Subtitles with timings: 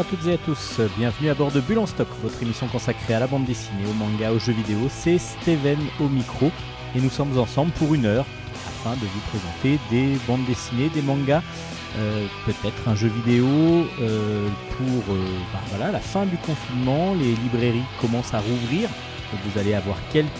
[0.00, 3.12] À toutes et à tous, bienvenue à bord de Bulle en stock, votre émission consacrée
[3.12, 4.78] à la bande dessinée, au manga, aux jeux vidéo.
[4.88, 6.50] C'est Steven au micro
[6.96, 8.24] et nous sommes ensemble pour une heure
[8.66, 11.42] afin de vous présenter des bandes dessinées, des mangas,
[11.98, 13.46] euh, peut-être un jeu vidéo
[14.00, 15.18] euh, pour euh,
[15.78, 17.12] bah la fin du confinement.
[17.12, 20.30] Les librairies commencent à rouvrir, donc vous allez avoir quelques,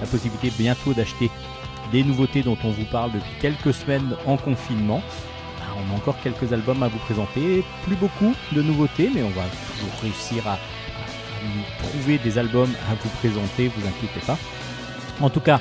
[0.00, 1.30] la possibilité bientôt d'acheter
[1.92, 5.00] des nouveautés dont on vous parle depuis quelques semaines en confinement.
[5.88, 9.42] On a encore quelques albums à vous présenter, plus beaucoup de nouveautés, mais on va
[9.74, 10.58] toujours réussir à, à-
[11.88, 14.38] trouver des albums à vous présenter, vous inquiétez pas.
[15.20, 15.60] En tout cas,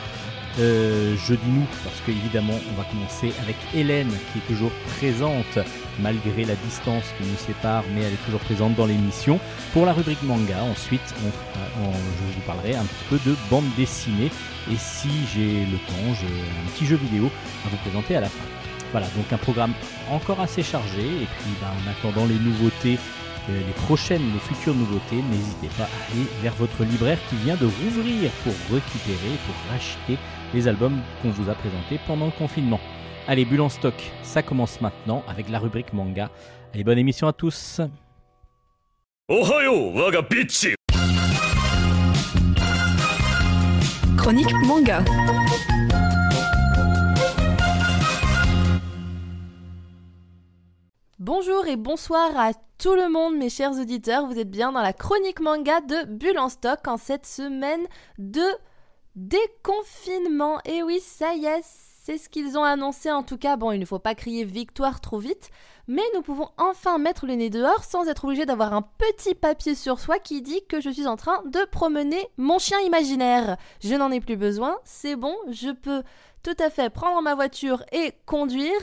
[0.59, 4.71] euh, je dis nous parce que évidemment on va commencer avec Hélène qui est toujours
[4.97, 5.59] présente
[6.01, 9.39] malgré la distance qui nous sépare, mais elle est toujours présente dans l'émission.
[9.73, 14.31] Pour la rubrique manga, ensuite on- je vous parlerai un petit peu de bande dessinée
[14.71, 17.29] et si j'ai le temps, j'ai un petit jeu vidéo
[17.65, 18.43] à vous présenter à la fin.
[18.91, 19.73] Voilà, donc un programme
[20.09, 21.01] encore assez chargé.
[21.01, 22.97] Et puis ben, en attendant les nouveautés,
[23.49, 27.55] euh, les prochaines, les futures nouveautés, n'hésitez pas à aller vers votre libraire qui vient
[27.55, 30.17] de rouvrir pour récupérer, pour racheter
[30.53, 32.79] les albums qu'on vous a présentés pendant le confinement.
[33.27, 36.29] Allez, bulle en stock, ça commence maintenant avec la rubrique manga.
[36.73, 37.81] Allez, bonne émission à tous.
[39.29, 40.23] Ohayo, waga
[44.17, 45.03] Chronique manga.
[51.19, 54.25] Bonjour et bonsoir à tout le monde, mes chers auditeurs.
[54.25, 57.85] Vous êtes bien dans la chronique manga de Bulle en stock en cette semaine
[58.19, 58.45] de
[59.17, 60.61] déconfinement.
[60.63, 63.57] Et oui, ça y est, c'est ce qu'ils ont annoncé en tout cas.
[63.57, 65.49] Bon, il ne faut pas crier victoire trop vite,
[65.89, 69.75] mais nous pouvons enfin mettre le nez dehors sans être obligé d'avoir un petit papier
[69.75, 73.57] sur soi qui dit que je suis en train de promener mon chien imaginaire.
[73.81, 76.01] Je n'en ai plus besoin, c'est bon, je peux
[76.43, 78.79] tout à fait prendre ma voiture et conduire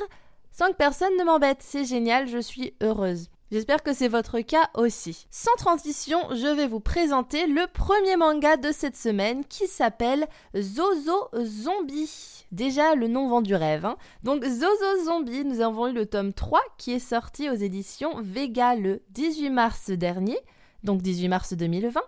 [0.57, 1.59] sans que personne ne m'embête.
[1.61, 3.29] C'est génial, je suis heureuse.
[3.53, 5.27] J'espère que c'est votre cas aussi.
[5.31, 10.27] Sans transition, je vais vous présenter le premier manga de cette semaine qui s'appelle
[10.59, 12.45] Zozo Zombie.
[12.53, 13.85] Déjà le nom vend du rêve.
[13.85, 13.97] hein.
[14.25, 18.75] Donc Zozo Zombie, nous avons eu le tome 3 qui est sorti aux éditions Vega
[18.75, 20.39] le 18 mars dernier,
[20.83, 22.01] donc 18 mars 2020.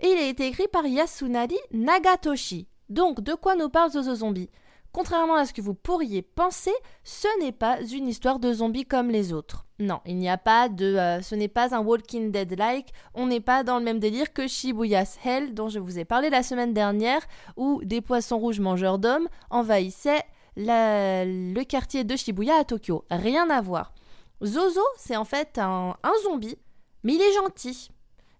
[0.00, 2.66] Et il a été écrit par Yasunari Nagatoshi.
[2.90, 4.50] Donc de quoi nous parle Zozo Zombie?
[4.96, 6.72] Contrairement à ce que vous pourriez penser,
[7.04, 9.66] ce n'est pas une histoire de zombies comme les autres.
[9.78, 10.86] Non, il n'y a pas de.
[10.86, 12.94] euh, ce n'est pas un Walking Dead-like.
[13.12, 16.30] On n'est pas dans le même délire que Shibuya's Hell, dont je vous ai parlé
[16.30, 17.20] la semaine dernière,
[17.58, 20.22] où des poissons rouges mangeurs d'hommes envahissaient
[20.56, 23.04] la- le quartier de Shibuya à Tokyo.
[23.10, 23.92] Rien à voir.
[24.42, 26.56] Zozo, c'est en fait un, un zombie,
[27.02, 27.90] mais il est gentil.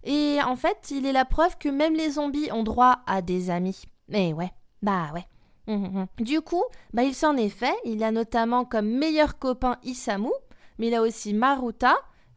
[0.03, 3.51] Et en fait, il est la preuve que même les zombies ont droit à des
[3.51, 3.83] amis.
[4.09, 4.49] Mais ouais,
[4.81, 5.27] bah ouais.
[5.67, 6.07] Mhm.
[6.19, 6.63] Du coup,
[6.93, 7.75] bah il s'en est fait.
[7.85, 10.31] Il a notamment comme meilleur copain Isamu,
[10.77, 11.95] mais il a aussi Maruta,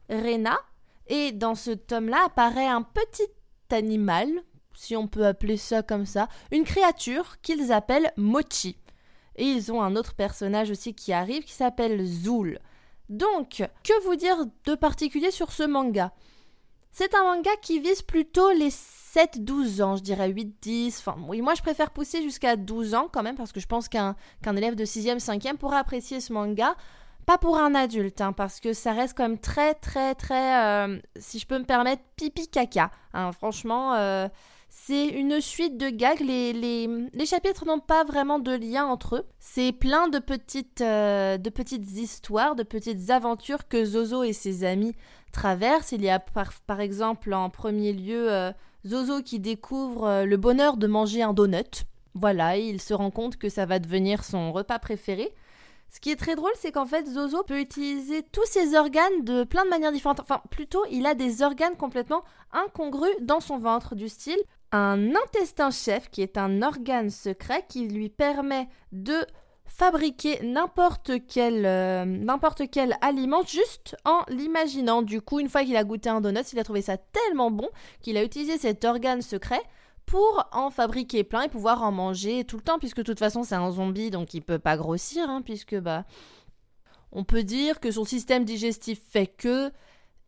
[0.09, 0.59] Rena,
[1.07, 3.29] et dans ce tome-là apparaît un petit
[3.71, 4.29] animal,
[4.75, 8.77] si on peut appeler ça comme ça, une créature qu'ils appellent Mochi.
[9.37, 12.59] Et ils ont un autre personnage aussi qui arrive qui s'appelle Zoul.
[13.09, 14.37] Donc, que vous dire
[14.67, 16.13] de particulier sur ce manga?
[16.93, 18.71] C'est un manga qui vise plutôt les
[19.15, 20.99] 7-12 ans, je dirais 8-10.
[20.99, 24.15] Enfin, moi je préfère pousser jusqu'à 12 ans quand même, parce que je pense qu'un
[24.43, 26.75] qu'un élève de 6e, 5e pourra apprécier ce manga.
[27.27, 30.99] Pas pour un adulte, hein, parce que ça reste quand même très, très, très, euh,
[31.17, 32.91] si je peux me permettre, pipi caca.
[33.13, 33.31] hein.
[33.33, 34.29] franchement, euh,
[34.73, 36.21] c'est une suite de gags.
[36.21, 39.27] Les, chapitres n'ont pas vraiment de lien entre eux.
[39.41, 44.63] C'est plein de petites, euh, de petites histoires, de petites aventures que Zozo et ses
[44.63, 44.95] amis
[45.33, 45.91] traversent.
[45.91, 48.53] Il y a par, par exemple en premier lieu euh,
[48.87, 51.85] Zozo qui découvre euh, le bonheur de manger un donut.
[52.15, 55.35] Voilà, il se rend compte que ça va devenir son repas préféré.
[55.93, 59.43] Ce qui est très drôle, c'est qu'en fait, Zozo peut utiliser tous ses organes de
[59.43, 60.21] plein de manières différentes.
[60.21, 62.23] Enfin, plutôt, il a des organes complètement
[62.53, 64.39] incongrus dans son ventre, du style
[64.73, 69.27] un intestin chef, qui est un organe secret qui lui permet de
[69.67, 75.03] fabriquer n'importe quel, euh, n'importe quel aliment juste en l'imaginant.
[75.03, 77.69] Du coup, une fois qu'il a goûté un donut, il a trouvé ça tellement bon
[78.01, 79.61] qu'il a utilisé cet organe secret
[80.07, 83.45] pour en fabriquer plein et pouvoir en manger tout le temps, puisque de toute façon
[83.45, 86.05] c'est un zombie, donc il peut pas grossir, hein, puisque bah
[87.13, 89.71] on peut dire que son système digestif fait que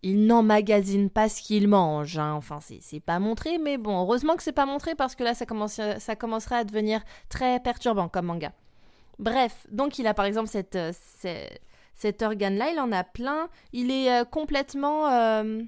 [0.02, 2.19] il n'emmagasine pas ce qu'il mange.
[2.19, 2.32] hein.
[2.34, 5.46] Enfin, c'est pas montré, mais bon, heureusement que c'est pas montré parce que là, ça,
[5.46, 6.16] commence, ça
[6.56, 8.52] à devenir très perturbant comme manga.
[9.19, 11.49] Bref, donc il a par exemple cette, euh, ce-
[11.94, 13.49] cet organe-là, il en a plein.
[13.72, 15.08] Il est euh, complètement.
[15.08, 15.62] euh,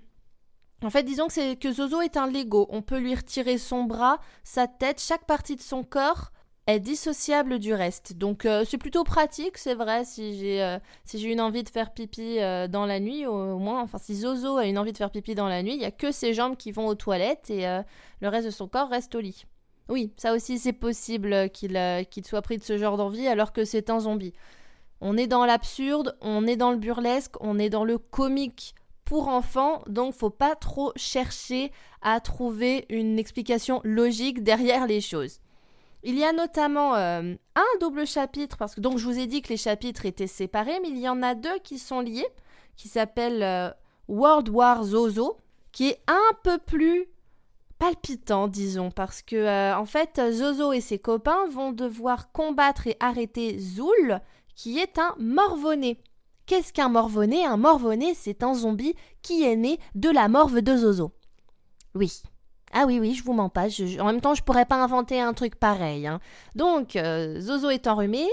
[0.83, 2.67] En fait, disons que, que Zozo est un Lego.
[2.71, 6.33] On peut lui retirer son bras, sa tête, chaque partie de son corps
[6.67, 8.15] est dissociable du reste.
[8.17, 11.69] Donc euh, c'est plutôt pratique, c'est vrai, si j'ai euh, si j'ai une envie de
[11.69, 14.97] faire pipi euh, dans la nuit, au, moins, enfin si Zozo a une envie de
[14.97, 17.51] faire pipi dans la nuit, il y a que ses jambes qui vont aux toilettes
[17.51, 17.67] et
[18.21, 19.45] le reste de son corps reste au lit.
[19.89, 21.79] Oui, ça aussi c'est possible qu'il
[22.11, 24.33] qu'il soit pris de ce genre d'envie alors que c'est un zombie.
[25.01, 28.75] On est dans l'absurde, on est dans le burlesque, on est dans le comique
[29.05, 35.41] pour enfants, donc faut pas trop chercher à trouver une explication logique derrière les choses.
[36.07, 39.41] Il y a notamment euh, un double chapitre, parce que donc je vous ai dit
[39.41, 42.29] que les chapitres étaient séparés, mais il y en a deux qui sont liés,
[42.77, 43.71] qui s'appellent euh,
[44.09, 45.39] World War Zozo,
[45.73, 47.07] qui est un peu plus
[47.79, 52.97] palpitant, disons, parce que euh, en fait, Zozo et ses copains vont devoir combattre et
[53.01, 54.21] arrêter Zoul,
[54.55, 55.99] qui est un morvonné.
[56.45, 60.77] Qu'est-ce qu'un morvonné Un morvonné, c'est un zombie qui est né de la morve de
[60.77, 61.13] Zozo.
[61.95, 62.23] Oui,
[62.77, 63.69] ah oui, oui, je vous mens pas.
[64.01, 66.09] en même temps, je pourrais pas inventer un truc pareil.
[66.09, 66.19] Hein.
[66.57, 68.27] Donc, euh, Zozo est enrhumé.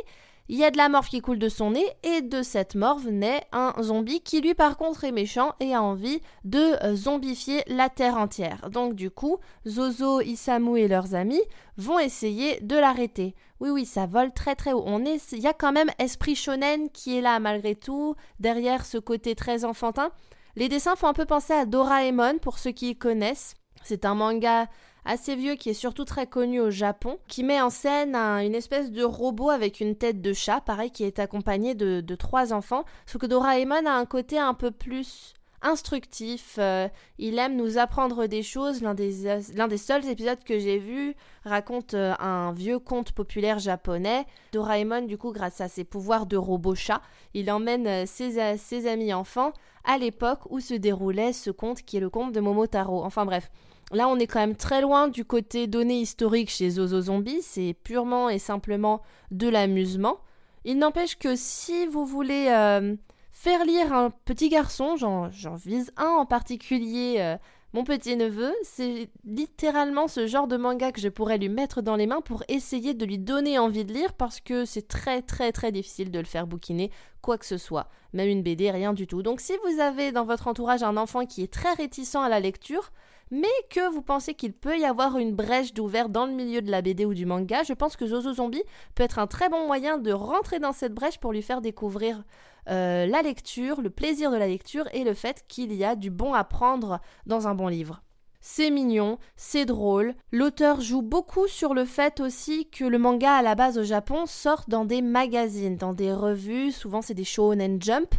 [0.49, 3.07] Il y a de la morve qui coule de son nez et de cette morve
[3.07, 7.63] naît un zombie qui lui par contre est méchant et a envie de euh, zombifier
[7.67, 8.69] la terre entière.
[8.69, 11.41] Donc du coup, Zozo, Isamu et leurs amis
[11.77, 13.33] vont essayer de l'arrêter.
[13.61, 14.83] Oui oui, ça vole très très haut.
[14.85, 18.97] On il y a quand même esprit shonen qui est là malgré tout derrière ce
[18.97, 20.11] côté très enfantin.
[20.57, 23.53] Les dessins font un peu penser à Doraemon pour ceux qui connaissent.
[23.83, 24.67] C'est un manga
[25.05, 28.91] assez vieux qui est surtout très connu au Japon, qui met en scène une espèce
[28.91, 32.85] de robot avec une tête de chat, pareil, qui est accompagné de, trois enfants.
[33.05, 35.33] Sauf que Doraemon a un côté un peu plus
[35.63, 36.55] instructif.
[36.59, 36.87] Euh,
[37.19, 38.81] il aime nous apprendre des choses.
[38.81, 39.39] L'un des,
[39.69, 44.25] des seuls épisodes que j'ai vus raconte euh, un vieux conte populaire japonais.
[44.53, 47.01] Doraemon, du coup, grâce à ses pouvoirs de robot chat,
[47.33, 51.97] il emmène euh, ses, ses amis enfants à l'époque où se déroulait ce conte qui
[51.97, 53.03] est le conte de Momotaro.
[53.03, 53.49] Enfin bref.
[53.91, 57.75] Là, on est quand même très loin du côté données historiques chez Zozo Zombie, c'est
[57.83, 59.01] purement et simplement
[59.31, 60.19] de l'amusement.
[60.63, 62.95] Il n'empêche que si vous voulez euh,
[63.33, 67.35] faire lire un petit garçon, j'en vise un en particulier, euh,
[67.73, 71.95] mon petit neveu, c'est littéralement ce genre de manga que je pourrais lui mettre dans
[71.95, 75.53] les mains pour essayer de lui donner envie de lire parce que c'est très très
[75.53, 76.91] très difficile de le faire bouquiner
[77.21, 79.23] quoi que ce soit, même une BD, rien du tout.
[79.23, 82.41] Donc si vous avez dans votre entourage un enfant qui est très réticent à la
[82.41, 82.91] lecture,
[83.31, 86.69] mais que vous pensez qu'il peut y avoir une brèche d'ouvert dans le milieu de
[86.69, 88.63] la BD ou du manga, je pense que Zozo Zombie
[88.93, 92.23] peut être un très bon moyen de rentrer dans cette brèche pour lui faire découvrir
[92.69, 96.11] euh, la lecture, le plaisir de la lecture et le fait qu'il y a du
[96.11, 98.03] bon à prendre dans un bon livre.
[98.41, 100.15] C'est mignon, c'est drôle.
[100.31, 104.25] L'auteur joue beaucoup sur le fait aussi que le manga à la base au Japon
[104.25, 108.15] sort dans des magazines, dans des revues, souvent c'est des Shonen Jump,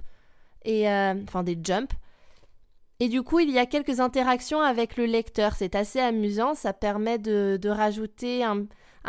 [0.65, 1.93] et euh, enfin des Jump,
[3.03, 5.55] et du coup, il y a quelques interactions avec le lecteur.
[5.57, 6.55] C'est assez amusant.
[6.55, 8.65] Ça permet de, rajouter un,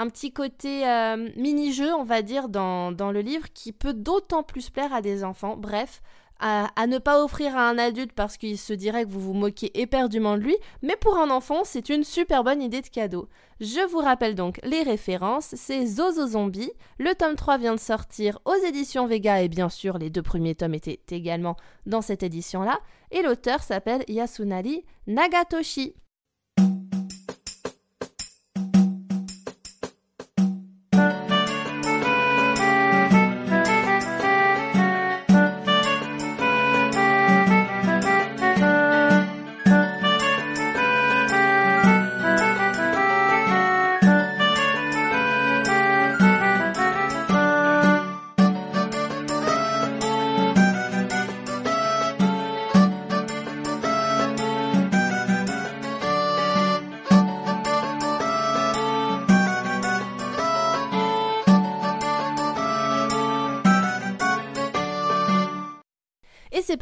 [0.07, 4.71] petit côté euh, mini-jeu, on va dire, dans, dans, le livre qui peut d'autant plus
[4.71, 5.57] plaire à des enfants.
[5.57, 6.01] Bref,
[6.39, 9.79] à, ne pas offrir à un adulte parce qu'il se dirait que vous vous moquez
[9.79, 13.29] éperdument de lui, mais pour un enfant, c'est une super bonne idée de cadeau.
[13.61, 18.39] Je vous rappelle donc les références, c'est Zozo Zombie, le tome 3 vient de sortir
[18.45, 22.79] aux éditions Vega et bien sûr les deux premiers tomes étaient également dans cette édition-là,
[23.11, 25.95] et l'auteur s'appelle Yasunari Nagatoshi.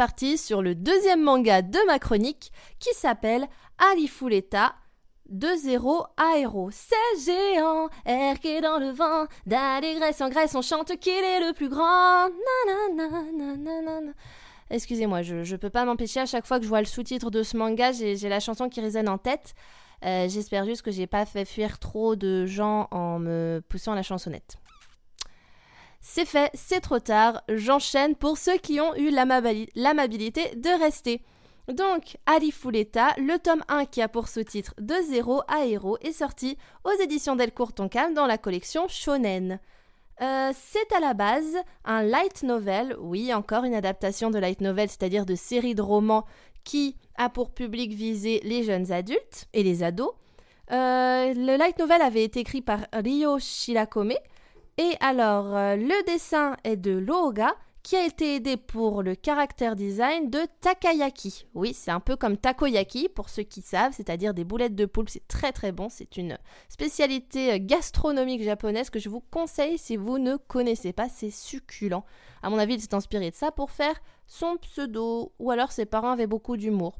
[0.01, 4.73] Parti sur le deuxième manga de ma chronique qui s'appelle Arifuleta
[5.31, 6.71] 2-0 aéro.
[6.71, 11.47] C'est géant, air qui est dans le vent, d'allégresse en Grèce, on chante qu'il est
[11.47, 12.29] le plus grand.
[14.71, 17.43] Excusez-moi, je, je peux pas m'empêcher à chaque fois que je vois le sous-titre de
[17.43, 19.53] ce manga, j'ai la chanson qui résonne en tête.
[20.03, 24.01] Euh, j'espère juste que j'ai pas fait fuir trop de gens en me poussant la
[24.01, 24.57] chansonnette.
[26.01, 31.21] C'est fait, c'est trop tard, j'enchaîne pour ceux qui ont eu l'amabilité de rester.
[31.67, 36.57] Donc, Arifuleta, le tome 1 qui a pour sous-titre De zéro à héros est sorti
[36.83, 39.59] aux éditions Delcourt Tonkam dans la collection Shonen.
[40.21, 41.55] Euh, c'est à la base
[41.85, 46.25] un light novel, oui, encore une adaptation de light novel, c'est-à-dire de série de romans
[46.63, 50.13] qui a pour public visé les jeunes adultes et les ados.
[50.71, 54.13] Euh, le light novel avait été écrit par Ryo Shirakome.
[54.77, 59.75] Et alors, euh, le dessin est de Loga, qui a été aidé pour le caractère
[59.75, 61.47] design de Takayaki.
[61.55, 65.09] Oui, c'est un peu comme takoyaki pour ceux qui savent, c'est-à-dire des boulettes de poulpe.
[65.09, 65.89] C'est très très bon.
[65.89, 66.37] C'est une
[66.69, 71.09] spécialité gastronomique japonaise que je vous conseille si vous ne connaissez pas.
[71.09, 72.05] C'est succulent.
[72.43, 75.85] À mon avis, il s'est inspiré de ça pour faire son pseudo, ou alors ses
[75.85, 76.99] parents avaient beaucoup d'humour.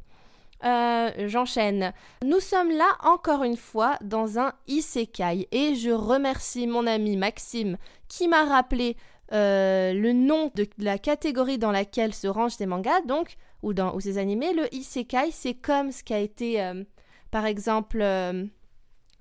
[0.63, 1.91] Euh, j'enchaîne.
[2.23, 7.77] Nous sommes là encore une fois dans un isekai et je remercie mon ami Maxime
[8.07, 8.95] qui m'a rappelé
[9.33, 13.95] euh, le nom de la catégorie dans laquelle se rangent ces mangas, donc ou dans
[13.95, 14.53] ou ces animés.
[14.53, 16.83] Le isekai, c'est comme ce qui a été, euh,
[17.31, 18.03] par exemple,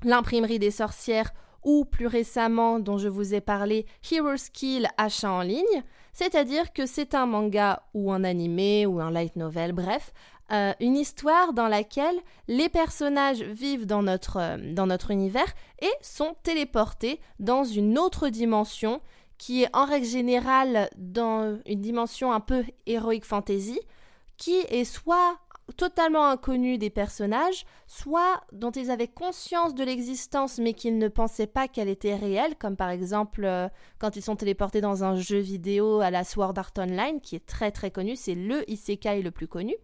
[0.02, 1.32] l'imprimerie des sorcières
[1.62, 5.82] ou plus récemment dont je vous ai parlé, Hero's Kill achat en ligne.
[6.12, 10.12] C'est-à-dire que c'est un manga ou un animé ou un light novel, bref,
[10.52, 15.90] euh, une histoire dans laquelle les personnages vivent dans notre, euh, dans notre univers et
[16.00, 19.00] sont téléportés dans une autre dimension
[19.38, 23.80] qui est en règle générale dans une dimension un peu héroïque fantasy,
[24.36, 25.38] qui est soit
[25.76, 31.46] totalement inconnue des personnages, soit dont ils avaient conscience de l'existence mais qu'ils ne pensaient
[31.46, 35.38] pas qu'elle était réelle, comme par exemple euh, quand ils sont téléportés dans un jeu
[35.38, 39.30] vidéo à la Sword Art Online, qui est très très connu, c'est le isekai le
[39.30, 39.74] plus connu.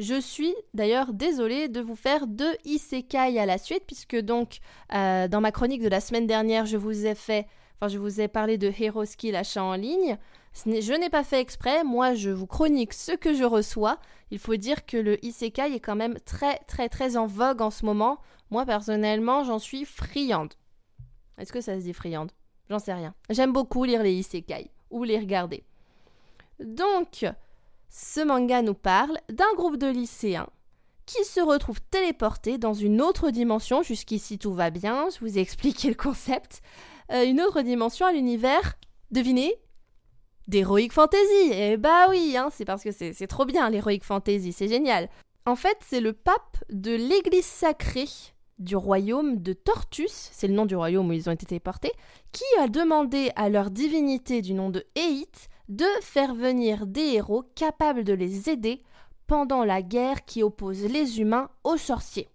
[0.00, 4.60] Je suis d'ailleurs désolée de vous faire deux isekai à la suite, puisque donc
[4.94, 8.18] euh, dans ma chronique de la semaine dernière, je vous ai fait, enfin je vous
[8.18, 10.16] ai parlé de Hero Skill achat en ligne.
[10.64, 13.98] Je n'ai pas fait exprès, moi je vous chronique ce que je reçois.
[14.30, 17.70] Il faut dire que le isekai est quand même très très très en vogue en
[17.70, 18.20] ce moment.
[18.50, 20.54] Moi personnellement, j'en suis friande.
[21.36, 22.32] Est-ce que ça se dit friande?
[22.70, 23.14] J'en sais rien.
[23.28, 25.62] J'aime beaucoup lire les isekai ou les regarder.
[26.58, 27.26] Donc,
[27.90, 30.48] ce manga nous parle d'un groupe de lycéens
[31.06, 33.82] qui se retrouvent téléportés dans une autre dimension.
[33.82, 36.62] Jusqu'ici tout va bien, je vous ai expliqué le concept.
[37.10, 38.76] Euh, une autre dimension à l'univers,
[39.10, 39.54] devinez
[40.46, 44.68] D'Heroic Fantasy Eh bah oui, hein, c'est parce que c'est trop bien l'Heroic Fantasy, c'est
[44.68, 45.08] génial.
[45.46, 48.08] En fait, c'est le pape de l'église sacrée
[48.58, 51.92] du royaume de Tortus, c'est le nom du royaume où ils ont été téléportés,
[52.30, 57.44] qui a demandé à leur divinité du nom de Eit de faire venir des héros
[57.54, 58.82] capables de les aider
[59.26, 62.28] pendant la guerre qui oppose les humains aux sorciers.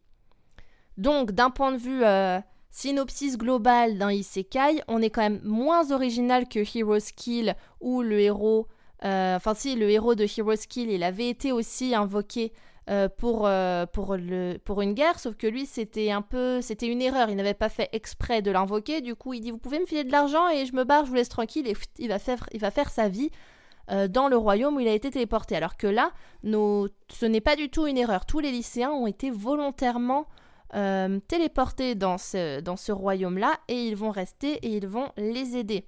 [0.98, 2.39] Donc, d'un point de vue euh,
[2.72, 8.22] synopsis global d'un isekai, on est quand même moins original que Hero's Kill où le
[8.22, 8.68] héros,
[9.04, 12.54] euh, enfin si le héros de Hero's Kill, il avait été aussi invoqué
[12.88, 17.30] euh, pour, euh, pour, une guerre, sauf que lui, c'était un peu, c'était une erreur.
[17.30, 19.01] Il n'avait pas fait exprès de l'invoquer.
[19.01, 21.10] Du coup, il dit Vous pouvez me filer de l'argent et je me barre, je
[21.10, 21.68] vous laisse tranquille.
[21.68, 23.32] Et il va faire, sa vie
[23.89, 25.56] euh, dans le royaume où il a été téléporté.
[25.56, 26.12] Alors que là,
[26.44, 28.27] ce n'est pas du tout une erreur.
[28.27, 30.27] Tous les lycéens ont été volontairement
[31.30, 35.88] téléportés dans ce, dans ce royaume-là et ils vont rester et ils vont les aider.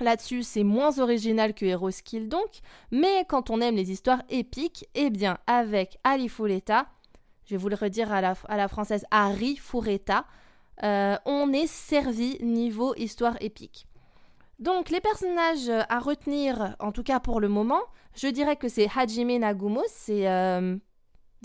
[0.00, 2.60] Là-dessus, c'est moins original que Heroes Kill donc,
[2.92, 6.86] mais quand on aime les histoires épiques, eh bien avec Ali Foureta,
[7.46, 10.24] je vais vous le redire à la, à la française Harry Foureta,
[10.84, 13.86] euh, on est servi niveau histoire épique.
[14.60, 17.80] Donc les personnages à retenir, en tout cas pour le moment,
[18.14, 20.76] je dirais que c'est Hajime Nagumo, c'est euh,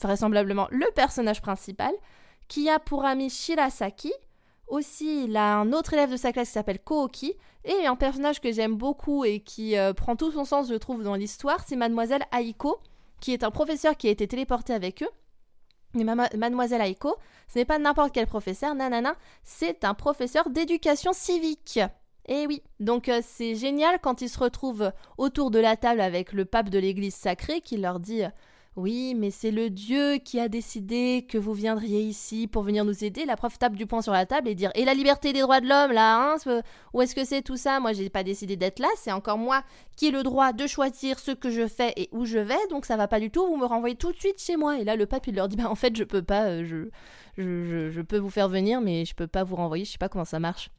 [0.01, 1.93] vraisemblablement le personnage principal,
[2.47, 4.11] qui a pour ami Shirasaki,
[4.67, 8.41] aussi, il a un autre élève de sa classe qui s'appelle Kooki, et un personnage
[8.41, 11.75] que j'aime beaucoup et qui euh, prend tout son sens, je trouve, dans l'histoire, c'est
[11.75, 12.79] Mademoiselle Aiko,
[13.21, 15.09] qui est un professeur qui a été téléporté avec eux.
[15.93, 17.15] Mais Mademoiselle Aiko,
[17.47, 21.79] ce n'est pas n'importe quel professeur, nanana, c'est un professeur d'éducation civique.
[22.25, 26.01] Et eh oui, donc euh, c'est génial quand ils se retrouvent autour de la table
[26.01, 28.23] avec le pape de l'église sacrée qui leur dit
[28.75, 33.03] oui, mais c'est le Dieu qui a décidé que vous viendriez ici pour venir nous
[33.03, 33.23] aider.
[33.23, 35.61] La prof tape du poing sur la table et dire Et la liberté des droits
[35.61, 36.61] de l'homme, là, hein
[36.93, 37.79] Où est-ce que c'est tout ça?
[37.79, 38.87] Moi, j'ai pas décidé d'être là.
[38.97, 39.63] C'est encore moi
[39.95, 42.67] qui ai le droit de choisir ce que je fais et où je vais.
[42.71, 43.45] Donc ça va pas du tout.
[43.45, 44.79] Vous me renvoyez tout de suite chez moi.
[44.79, 46.45] Et là, le pape, il leur dit Bah, en fait, je peux pas.
[46.45, 46.89] Euh, je,
[47.37, 49.85] je, je peux vous faire venir, mais je peux pas vous renvoyer.
[49.85, 50.71] Je sais pas comment ça marche.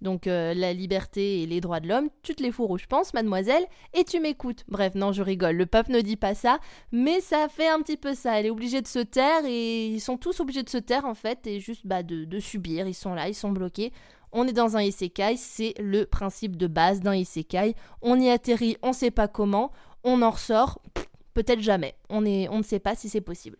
[0.00, 3.14] Donc euh, la liberté et les droits de l'homme, tu te les fous je pense,
[3.14, 4.64] mademoiselle, et tu m'écoutes.
[4.68, 6.58] Bref, non, je rigole, le pape ne dit pas ça,
[6.92, 8.38] mais ça fait un petit peu ça.
[8.38, 11.14] Elle est obligée de se taire et ils sont tous obligés de se taire en
[11.14, 12.86] fait et juste bah, de, subir.
[12.86, 13.92] Ils sont là, ils sont bloqués.
[14.32, 17.74] On est dans un isekai, c'est le principe de base d'un isekai.
[18.02, 19.70] On y atterrit, on sait pas comment,
[20.02, 20.82] on en ressort,
[21.34, 21.94] peut-être jamais.
[22.08, 23.56] On ne sait pas si c'est possible.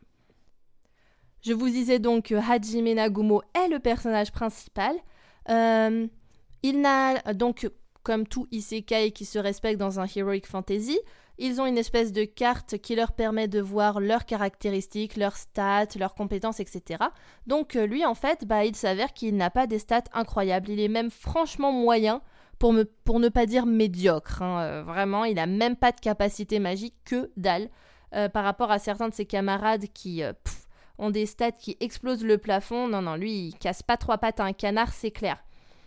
[1.43, 4.97] Je vous disais donc que Hajime Nagumo est le personnage principal.
[5.51, 6.07] Euh,
[6.65, 7.71] il n'a donc
[8.03, 10.99] comme tout isekai qui se respecte dans un heroic fantasy,
[11.39, 15.97] ils ont une espèce de carte qui leur permet de voir leurs caractéristiques, leurs stats,
[15.99, 17.03] leurs compétences, etc.
[17.47, 20.71] Donc euh, lui, en fait, bah, il s'avère qu'il n'a pas des stats incroyables.
[20.71, 22.21] Il est même franchement moyen,
[22.59, 24.43] pour, me, pour ne pas dire médiocre.
[24.43, 24.61] hein.
[24.63, 27.69] Euh, vraiment, il a même pas de capacité magique que dalle.
[28.15, 30.23] euh, par rapport à certains de ses camarades qui
[30.99, 32.87] ont des stats qui explosent le plafond.
[32.87, 35.39] Non, non, lui, il casse pas trois pattes à un canard, c'est clair.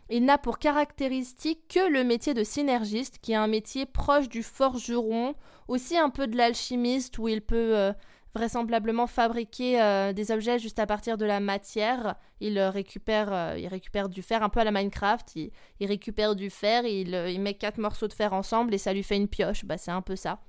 [0.09, 4.41] Il n'a pour caractéristique que le métier de synergiste, qui est un métier proche du
[4.41, 5.35] forgeron,
[5.67, 7.91] aussi un peu de l'alchimiste, où il peut euh,
[8.33, 12.15] vraisemblablement fabriquer euh, des objets juste à partir de la matière.
[12.39, 15.35] Il, euh, récupère, il récupère du fer, un peu à la Minecraft.
[15.35, 19.03] Il, récupère du fer, il, il met quatre morceaux de fer ensemble et ça lui
[19.03, 19.65] fait une pioche.
[19.65, 20.39] Bah, c'est un peu ça.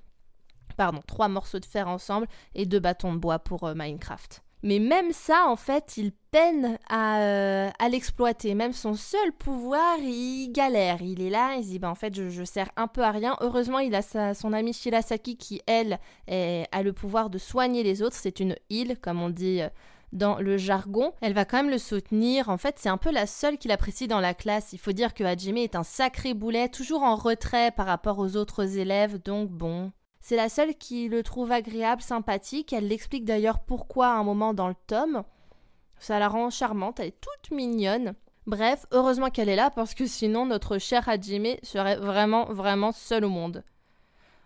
[0.76, 4.44] Pardon, trois morceaux de fer ensemble et deux bâtons de bois pour Minecraft.
[4.62, 8.54] Mais même ça, en fait, il peine à, euh, à l'exploiter.
[8.54, 11.00] Même son seul pouvoir, il galère.
[11.00, 13.10] Il est là, il se dit, bah, en fait, je, je sers un peu à
[13.12, 13.36] rien.
[13.40, 14.02] Heureusement, il a
[14.34, 18.16] son amie Shirasaki qui, elle, est- a le pouvoir de soigner les autres.
[18.16, 19.68] C'est une heal, comme on dit euh,
[20.12, 21.12] dans le jargon.
[21.20, 22.48] Elle va quand même le soutenir.
[22.48, 24.72] En fait, c'est un peu la seule qu'il apprécie dans la classe.
[24.72, 28.36] Il faut dire que Hajime est un sacré boulet, toujours en retrait par rapport aux
[28.36, 29.92] autres élèves, donc bon.
[30.28, 32.74] C'est la seule qui le trouve agréable, sympathique.
[32.74, 35.22] Elle l'explique d'ailleurs pourquoi à un moment dans le tome.
[35.98, 38.12] Ça la rend charmante, elle est toute mignonne.
[38.46, 43.24] Bref, heureusement qu'elle est là parce que sinon notre cher Hajime serait vraiment, vraiment seul
[43.24, 43.64] au monde.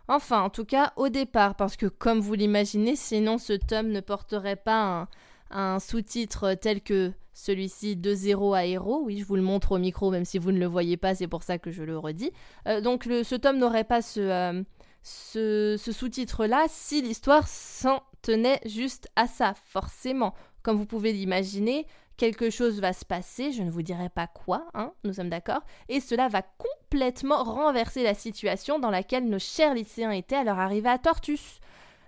[0.06, 4.00] Enfin, en tout cas, au départ, parce que comme vous l'imaginez, sinon ce tome ne
[4.00, 5.08] porterait pas
[5.50, 9.02] un, sous-titre tel que celui-ci de 0 à héros.
[9.04, 11.26] Oui, je vous le montre au micro, même si vous ne le voyez pas, c'est
[11.26, 12.30] pour ça que je le redis.
[12.68, 14.62] Euh, donc ce tome n'aurait pas ce, euh,
[15.02, 20.34] ce, ce sous-titre-là si l'histoire s'en tenait juste à ça, forcément.
[20.62, 21.86] Comme vous pouvez l'imaginer,
[22.16, 25.62] quelque chose va se passer, je ne vous dirai pas quoi, hein, nous sommes d'accord,
[25.88, 30.58] et cela va complètement renverser la situation dans laquelle nos chers lycéens étaient à leur
[30.58, 31.58] arrivée à Tortus.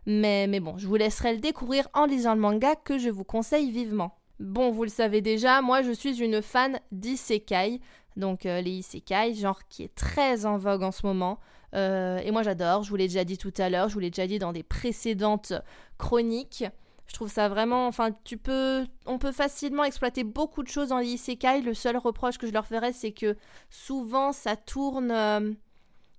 [0.07, 3.24] Mais, mais bon, je vous laisserai le découvrir en lisant le manga que je vous
[3.24, 4.18] conseille vivement.
[4.38, 7.80] Bon, vous le savez déjà, moi je suis une fan d'isekai,
[8.16, 11.40] donc euh, les isekai, genre qui est très en vogue en ce moment.
[11.75, 14.11] Euh, et moi j'adore, je vous l'ai déjà dit tout à l'heure, je vous l'ai
[14.11, 15.53] déjà dit dans des précédentes
[15.99, 16.65] chroniques.
[17.07, 20.99] Je trouve ça vraiment, enfin, tu peux, on peut facilement exploiter beaucoup de choses dans
[20.99, 21.61] les isekai.
[21.61, 23.37] Le seul reproche que je leur ferais, c'est que
[23.69, 25.53] souvent ça tourne, euh,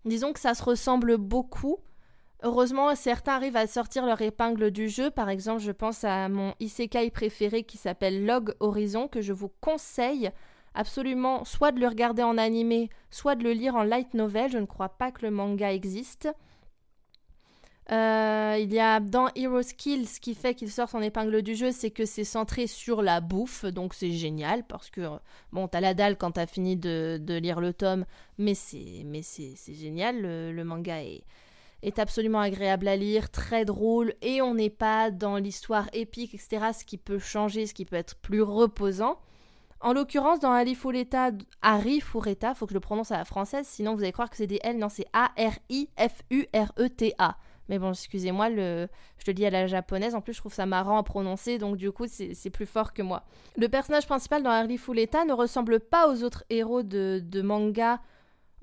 [0.05, 1.77] disons que ça se ressemble beaucoup.
[2.43, 5.09] Heureusement, certains arrivent à sortir leur épingle du jeu.
[5.09, 9.49] Par exemple, je pense à mon isekai préféré qui s'appelle Log Horizon, que je vous
[9.61, 10.29] conseille
[10.75, 14.51] absolument soit de le regarder en animé, soit de le lire en light novel.
[14.51, 16.29] Je ne crois pas que le manga existe.
[17.91, 21.53] Euh, il y a dans Hero Skills ce qui fait qu'il sort son épingle du
[21.53, 25.07] jeu, c'est que c'est centré sur la bouffe, donc c'est génial parce que
[25.51, 28.05] bon, t'as la dalle quand t'as fini de, de lire le tome,
[28.39, 30.19] mais c'est mais c'est génial.
[30.19, 31.23] Le, le manga est
[31.83, 36.71] est absolument agréable à lire, très drôle, et on n'est pas dans l'histoire épique, etc.,
[36.77, 39.19] ce qui peut changer, ce qui peut être plus reposant.
[39.81, 43.67] En l'occurrence, dans Ali Fureta, Harry Fureta, faut que je le prononce à la française,
[43.67, 45.87] sinon vous allez croire que c'est des L, non, c'est A-R-I-F-U-R-E-T-A.
[47.67, 48.87] Mais bon, excusez-moi, le...
[49.17, 51.77] je le dis à la japonaise, en plus je trouve ça marrant à prononcer, donc
[51.77, 53.23] du coup c'est plus fort que moi.
[53.57, 57.99] Le personnage principal dans Harry Fureta ne ressemble pas aux autres héros de manga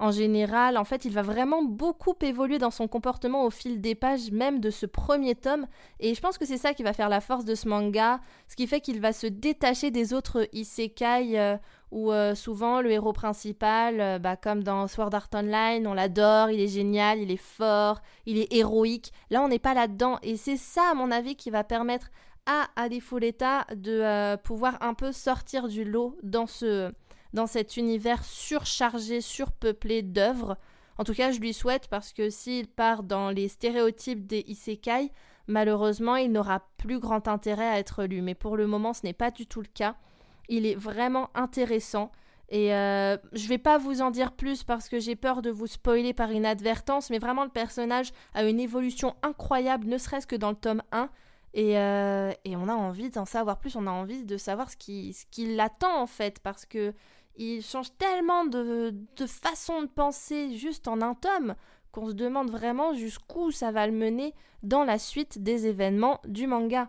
[0.02, 0.76] en général.
[0.76, 4.58] En fait, il va vraiment beaucoup évoluer dans son comportement au fil des pages, même
[4.58, 5.66] de ce premier tome.
[6.00, 8.56] Et je pense que c'est ça qui va faire la force de ce manga, ce
[8.56, 11.56] qui fait qu'il va se détacher des autres isekai euh,
[11.92, 16.50] où euh, souvent le héros principal, euh, bah, comme dans Sword Art Online, on l'adore,
[16.50, 19.12] il est génial, il est fort, il est héroïque.
[19.30, 20.18] Là, on n'est pas là-dedans.
[20.24, 22.10] Et c'est ça, à mon avis, qui va permettre
[22.44, 26.92] à Adifuleta de pouvoir un peu sortir du lot dans ce
[27.32, 30.56] dans cet univers surchargé, surpeuplé d'œuvres.
[30.98, 35.10] En tout cas, je lui souhaite parce que s'il part dans les stéréotypes des isekai,
[35.46, 38.22] malheureusement, il n'aura plus grand intérêt à être lu.
[38.22, 39.96] Mais pour le moment, ce n'est pas du tout le cas.
[40.48, 42.12] Il est vraiment intéressant.
[42.48, 45.66] Et euh, je vais pas vous en dire plus parce que j'ai peur de vous
[45.66, 50.50] spoiler par inadvertance, mais vraiment le personnage a une évolution incroyable, ne serait-ce que dans
[50.50, 51.08] le tome 1.
[51.54, 54.76] Et, euh, et on a envie d'en savoir plus, on a envie de savoir ce
[54.76, 56.94] qui, ce qui l'attend en fait, parce que
[57.36, 58.94] il change tellement de,
[59.26, 61.54] façon de penser juste en un tome
[61.90, 66.46] qu'on se demande vraiment jusqu'où ça va le mener dans la suite des événements du
[66.46, 66.88] manga.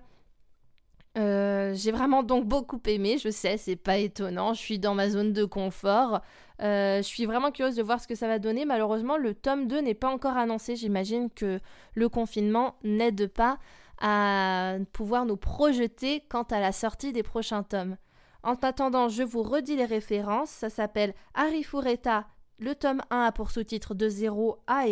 [1.17, 5.09] Euh, j'ai vraiment donc beaucoup aimé, je sais, c'est pas étonnant, je suis dans ma
[5.09, 6.21] zone de confort.
[6.61, 8.65] Euh, je suis vraiment curieuse de voir ce que ça va donner.
[8.65, 10.75] Malheureusement, le tome 2 n'est pas encore annoncé.
[10.75, 11.59] J'imagine que
[11.93, 13.59] le confinement n'aide pas
[13.99, 17.97] à pouvoir nous projeter quant à la sortie des prochains tomes.
[18.43, 20.49] En attendant, je vous redis les références.
[20.49, 22.27] Ça s'appelle Harry Fureta,
[22.59, 24.83] Le tome 1 a pour sous-titre De zéro à.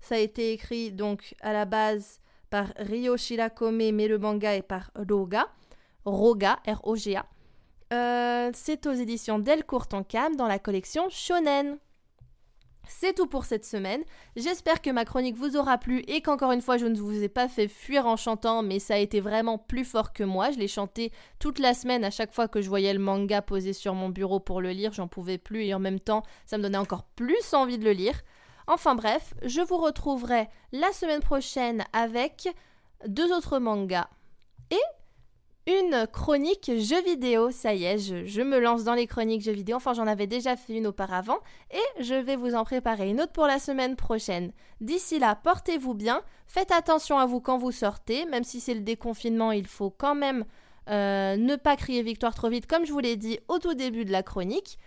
[0.00, 4.62] Ça a été écrit donc à la base par Ryo Shirakome, mais le manga est
[4.62, 5.46] par Roga.
[6.06, 7.26] Roga, R-O-G-A.
[7.92, 11.78] Euh, c'est aux éditions Delcourt en Cam dans la collection Shonen.
[12.88, 14.02] C'est tout pour cette semaine.
[14.36, 17.28] J'espère que ma chronique vous aura plu et qu'encore une fois je ne vous ai
[17.28, 20.50] pas fait fuir en chantant, mais ça a été vraiment plus fort que moi.
[20.50, 23.72] Je l'ai chanté toute la semaine à chaque fois que je voyais le manga posé
[23.72, 26.62] sur mon bureau pour le lire, j'en pouvais plus et en même temps ça me
[26.62, 28.20] donnait encore plus envie de le lire.
[28.66, 32.48] Enfin bref, je vous retrouverai la semaine prochaine avec
[33.06, 34.08] deux autres mangas
[34.70, 34.99] et
[35.66, 37.50] une chronique jeux vidéo.
[37.50, 39.76] Ça y est, je, me lance dans les chroniques jeux vidéo.
[39.76, 41.38] Enfin, j'en avais déjà fait une auparavant
[41.70, 44.52] et je vais vous en préparer une autre pour la semaine prochaine.
[44.80, 46.22] D'ici là, portez-vous bien.
[46.46, 48.24] Faites attention à vous quand vous sortez.
[48.26, 50.44] Même si c'est le déconfinement, il faut quand même
[50.88, 54.04] euh, ne pas crier victoire trop vite, comme je vous l'ai dit au tout début
[54.04, 54.78] de la chronique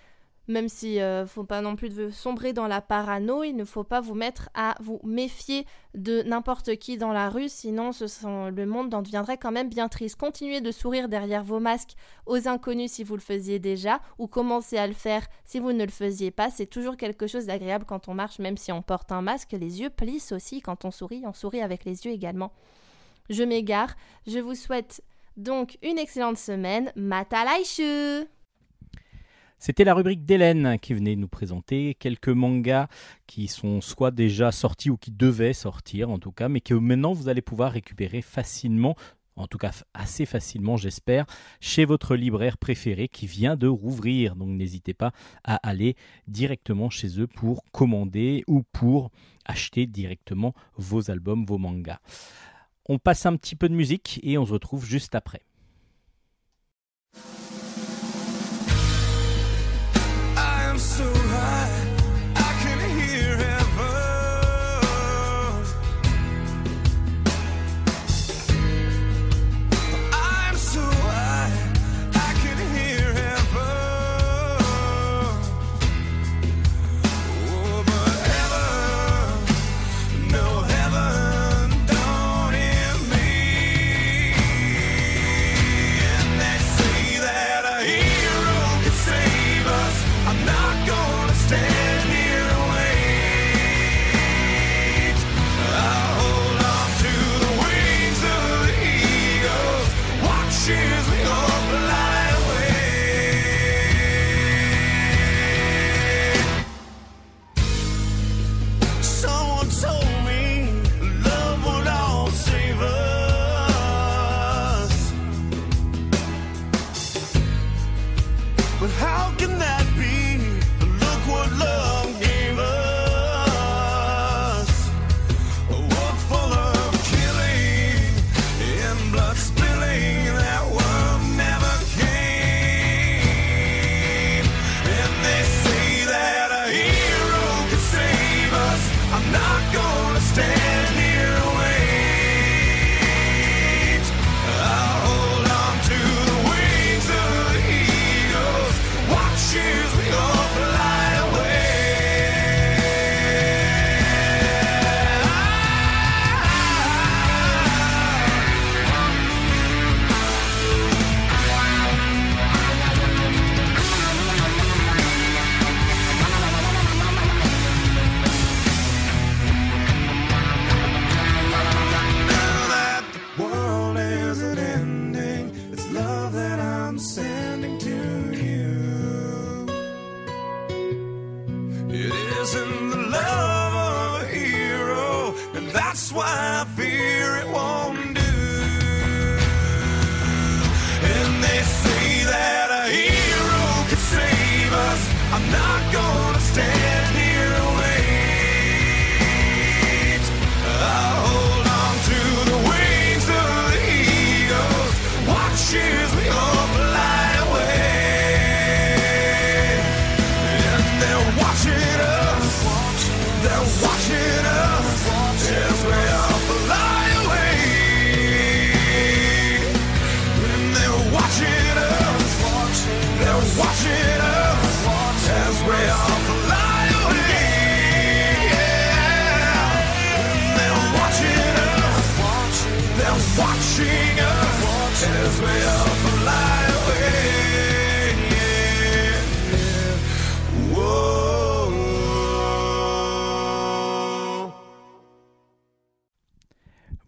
[0.48, 4.02] même si euh, faut pas non plus sombrer dans la parano, il ne faut pas
[4.02, 7.92] vous mettre à vous méfier de n'importe qui dans la rue, sinon
[8.24, 10.18] le monde en deviendrait quand même bien triste.
[10.18, 11.94] Continuez de sourire derrière vos masques
[12.26, 15.86] aux inconnus si vous le faisiez déjà, ou commencez à le faire si vous ne
[15.86, 16.50] le faisiez pas.
[16.50, 19.52] C'est toujours quelque chose d'agréable quand on marche, même si on porte un masque.
[19.54, 22.52] Les yeux plissent aussi quand on sourit, on sourit avec les yeux également.
[23.30, 23.96] Je m'égare,
[24.28, 25.02] je vous souhaite
[25.38, 26.92] donc une excellente semaine.
[26.96, 28.28] Matalaishu
[29.66, 32.90] c'était la rubrique d'Hélène qui venait nous présenter quelques mangas
[33.28, 37.14] qui sont soit déjà sortis ou qui devaient sortir en tout cas, mais que maintenant
[37.14, 38.98] vous allez pouvoir récupérer facilement
[39.38, 41.26] en tout cas assez facilement j'espère,
[41.62, 44.36] chez votre libraire préféré qui vient de rouvrir.
[44.36, 45.14] Donc n'hésitez pas
[45.46, 45.96] à aller
[46.28, 49.12] directement chez eux pour commander ou pour
[49.46, 52.00] acheter directement vos albums, vos mangas.
[52.90, 55.42] On passe un petit peu de musique et on se retrouve juste après.
[60.74, 61.13] I'm so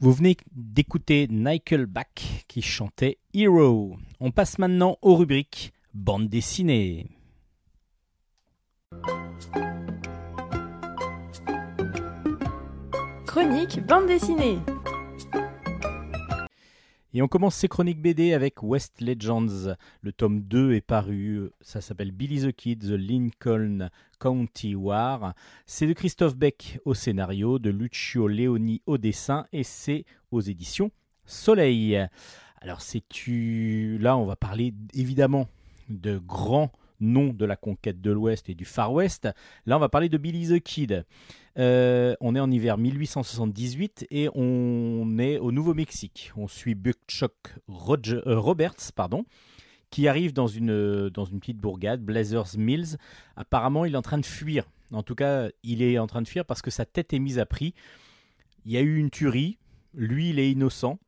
[0.06, 3.97] Vous venez d'écouter Michael Back qui chantait Hero.
[4.19, 7.08] On passe maintenant aux rubriques bande dessinée.
[13.25, 14.60] Chronique bande dessinée.
[17.17, 19.73] Et on commence ces chroniques BD avec West Legends.
[20.01, 25.34] Le tome 2 est paru, ça s'appelle Billy the Kid, The Lincoln County War.
[25.65, 30.91] C'est de Christophe Beck au scénario, de Lucio Leoni au dessin, et c'est aux éditions
[31.23, 32.06] Soleil.
[32.60, 33.97] Alors c'est tu...
[34.01, 35.47] là on va parler évidemment
[35.88, 39.30] de grands noms de la conquête de l'Ouest et du Far West.
[39.65, 41.06] Là on va parler de Billy the Kid.
[41.58, 46.32] Euh, on est en hiver 1878 et on est au Nouveau-Mexique.
[46.36, 47.34] On suit Buckchuck
[47.70, 49.26] euh, Roberts, pardon,
[49.89, 52.98] qui arrive dans une, dans une petite bourgade, Blazers Mills.
[53.36, 54.65] Apparemment, il est en train de fuir.
[54.91, 57.39] En tout cas, il est en train de fuir parce que sa tête est mise
[57.39, 57.74] à prix.
[58.65, 59.58] Il y a eu une tuerie.
[59.94, 61.00] Lui, il est innocent.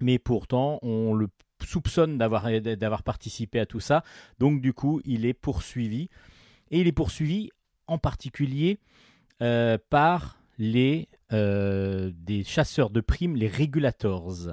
[0.00, 1.28] Mais pourtant, on le
[1.64, 4.02] soupçonne d'avoir, d'avoir participé à tout ça.
[4.38, 6.08] Donc, du coup, il est poursuivi.
[6.70, 7.50] Et il est poursuivi
[7.86, 8.78] en particulier
[9.44, 14.48] euh, par les euh, des chasseurs de primes, les Regulators.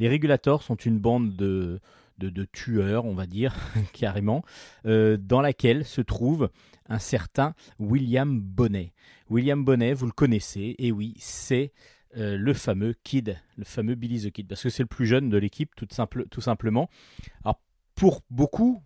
[0.00, 1.78] Les Regulators sont une bande de,
[2.18, 3.54] de, tueurs, on va dire,
[3.92, 4.42] carrément,
[4.84, 6.50] euh, dans laquelle se trouve
[6.88, 8.94] un certain William Bonnet.
[9.30, 11.72] William Bonnet, vous le connaissez, et oui, c'est
[12.14, 15.38] le fameux Kid, le fameux Billy the Kid, parce que c'est le plus jeune de
[15.38, 16.90] l'équipe, tout, simple, tout simplement.
[17.44, 17.62] Alors,
[17.94, 18.82] pour beaucoup,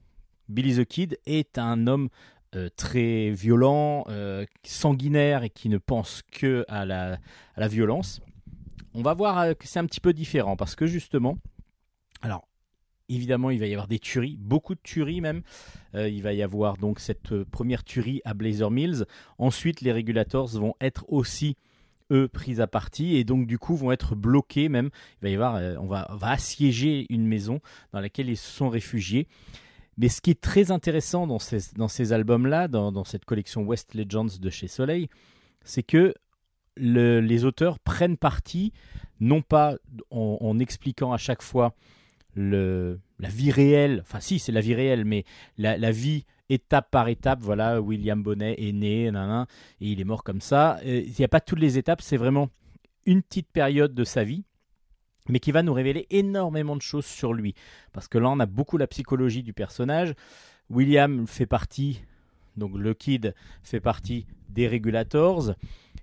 [0.49, 2.09] Billy the Kid est un homme
[2.57, 8.23] euh, très violent, euh, sanguinaire et qui ne pense que à la, violence.
[8.95, 11.37] On va voir euh, que c'est un petit peu différent parce que justement,
[12.23, 12.49] alors
[13.11, 15.43] évidemment il va y avoir des tueries, beaucoup de tueries même.
[15.95, 19.05] il va y avoir donc cette première tuerie à Blazer Mills.
[19.39, 21.57] Ensuite les régulators vont être aussi
[22.11, 24.91] eux pris à partie et donc du coup vont être bloqués même.
[25.21, 27.61] Il va y avoir, on va, on va assiéger une maison
[27.93, 29.29] dans laquelle ils se sont réfugiés.
[29.99, 34.51] Mais ce qui est très intéressant dans ces, albums-là, dans, cette collection West Legends de
[34.51, 35.09] chez Soleil,
[35.65, 36.15] c'est que
[36.77, 38.73] les auteurs prennent parti,
[39.21, 39.77] non pas
[40.11, 41.75] en, expliquant à chaque fois
[42.35, 45.25] la vie réelle, enfin si c'est la vie réelle, mais
[45.57, 49.13] la, vie étape par étape, voilà, William Bonnet est né, et
[49.81, 50.79] il est mort comme ça.
[50.85, 52.51] Il n'y a pas toutes les étapes, c'est vraiment
[53.07, 54.45] une petite période de sa vie
[55.29, 57.55] mais qui va nous révéler énormément de choses sur lui.
[57.93, 60.15] Parce que là, on a beaucoup la psychologie du personnage.
[60.71, 62.03] William fait partie,
[62.57, 65.55] donc le kid fait partie des Regulators,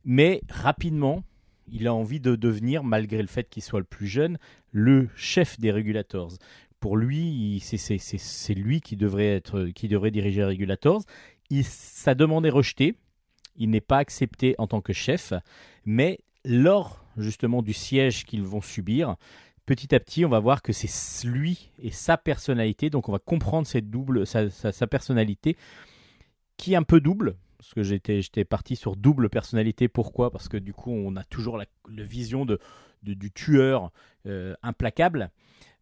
[0.06, 1.24] mais rapidement,
[1.72, 4.38] il a envie de devenir, malgré le fait qu'il soit le plus jeune,
[4.72, 6.34] le chef des Regulators.
[6.80, 11.04] Pour lui, c'est lui qui devrait, être, qui devrait diriger les Regulators.
[11.50, 12.96] Il, sa demande est rejetée.
[13.56, 15.34] Il n'est pas accepté en tant que chef,
[15.86, 19.15] mais lors justement du siège qu'ils vont subir,
[19.65, 22.89] petit à petit, on va voir que c'est lui et sa personnalité.
[22.89, 25.58] Donc, on va comprendre cette double, sa, personnalité
[26.58, 27.36] qui est un peu double.
[27.58, 29.88] Parce que j'étais, j'étais parti sur double personnalité.
[29.88, 30.32] Pourquoi?
[30.32, 32.60] Parce que du coup, on a toujours la, vision de,
[33.04, 33.91] du tueur
[34.26, 35.32] euh, implacable.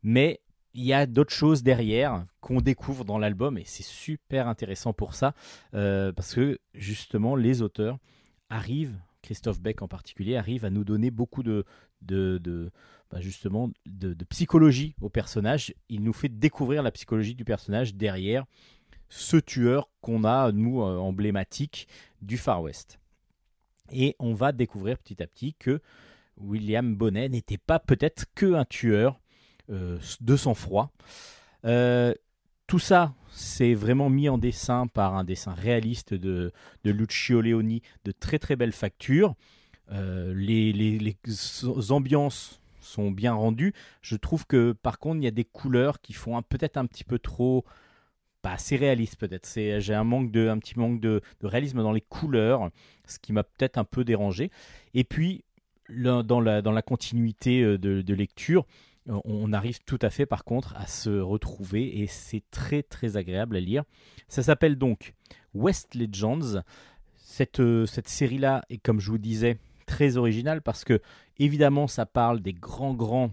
[0.03, 0.41] Mais
[0.73, 5.15] il y a d'autres choses derrière qu'on découvre dans l'album et c'est super intéressant pour
[5.15, 5.33] ça.
[5.73, 7.97] Euh, parce que justement, les auteurs
[8.49, 11.65] arrivent Christophe Beck en particulier, arrive à nous donner beaucoup de,
[12.01, 12.71] de,
[13.09, 15.73] bah, justement de, psychologie au personnage.
[15.89, 18.45] Il nous fait découvrir la psychologie du personnage derrière
[19.09, 21.87] ce tueur qu'on a, nous, euh, emblématique
[22.21, 22.99] du Far West.
[23.91, 25.81] Et on va découvrir petit à petit que
[26.37, 29.19] William Bonnet n'était pas peut-être que un tueur
[29.69, 30.91] euh, de sang-froid.
[31.65, 32.13] Euh,
[32.71, 36.53] tout ça, c'est vraiment mis en dessin par un dessin réaliste de,
[36.85, 39.35] Lucio Leoni, de très très belle facture.
[39.91, 41.17] Euh, les,
[41.89, 43.73] ambiances sont bien rendues.
[44.01, 47.03] Je trouve que par contre, il y a des couleurs qui font peut-être un petit
[47.03, 47.65] peu trop
[48.41, 49.49] pas assez réaliste peut-être.
[49.53, 50.05] j'ai un
[50.57, 52.69] petit manque de, réalisme dans les couleurs,
[53.05, 54.49] ce qui m'a peut-être un peu dérangé.
[54.93, 55.43] Et puis
[55.89, 58.65] dans la, continuité euh, de lecture,
[59.07, 63.55] on arrive tout à fait par contre à se retrouver et c'est très très agréable
[63.55, 63.83] à lire.
[64.27, 65.13] Ça s'appelle donc
[65.53, 66.61] West Legends.
[67.17, 71.01] Cette, euh, cette série-là est comme je vous disais très originale parce que
[71.37, 73.31] évidemment ça parle des grands grands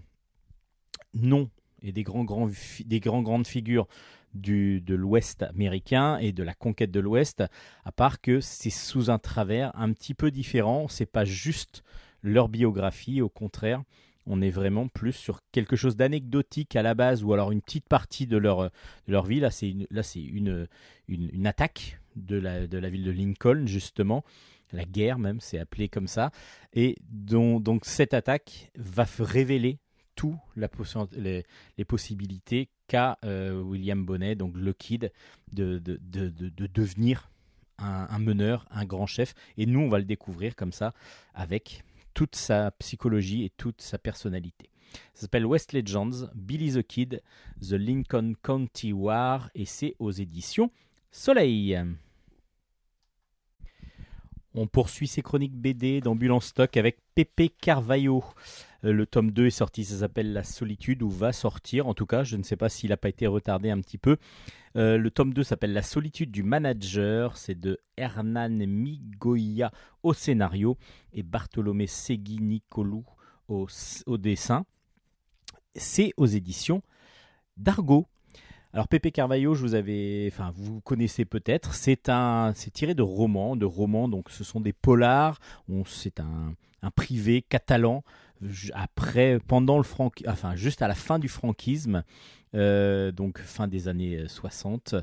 [1.13, 1.49] noms
[1.81, 2.49] et des grands, grands,
[2.85, 3.87] des grands grandes figures
[4.33, 7.43] du, de l'Ouest américain et de la conquête de l'Ouest,
[7.83, 10.87] à part que c'est sous un travers un petit peu différent.
[10.87, 11.83] C'est pas juste
[12.21, 13.83] leur biographie, au contraire,
[14.29, 17.89] on est vraiment plus sur quelque chose d'anecdotique à la base ou alors une petite
[17.89, 19.39] partie de leur, de leur vie.
[19.39, 20.67] Là, c'est une, là, c'est une,
[21.07, 24.23] une, attaque de la, de la ville de Lincoln, justement.
[24.71, 26.31] la guerre même, c'est appelé comme ça,
[26.73, 29.79] et dont, donc cette attaque va révéler
[30.15, 30.69] tout la
[31.17, 31.43] les,
[31.77, 35.11] les, possibilités qu'a euh, William Bonnet, donc le kid,
[35.53, 37.31] de, de, de, de devenir
[37.79, 40.93] un, un, meneur, un grand chef, et nous on va le découvrir comme ça
[41.33, 41.83] avec
[42.13, 44.69] toute sa psychologie et toute sa personnalité.
[45.13, 47.21] Ça s'appelle West Legends, Billy the Kid,
[47.61, 50.71] The Lincoln County War, et c'est aux éditions
[51.11, 51.79] Soleil.
[54.55, 58.23] On poursuit ses chroniques BD d'Ambulance Stock avec Pepe Carvalho.
[58.85, 61.87] Euh, le tome 2 est sorti, ça s'appelle La Solitude, ou va sortir.
[61.87, 64.17] En tout cas, je ne sais pas s'il n'a pas été retardé un petit peu.
[64.75, 67.37] Euh, le tome 2 s'appelle La Solitude du Manager.
[67.37, 69.71] C'est de Hernan Migoya
[70.03, 70.77] au scénario
[71.13, 73.03] et Bartholomé Segui Nicolou
[73.47, 73.67] au,
[74.17, 74.65] dessin.
[75.75, 76.81] C'est aux éditions
[77.57, 78.05] d'Argo.
[78.71, 83.55] Alors Pepe Carvalho, vous avais, enfin vous connaissez peut-être, c'est un, c'est tiré de romans,
[83.55, 85.39] de romans donc ce sont des polars.
[85.87, 88.03] C'est un, un, privé catalan
[88.73, 89.83] après, pendant le
[90.55, 92.03] juste à la fin du franquisme,
[92.55, 94.95] euh, donc fin des années 60,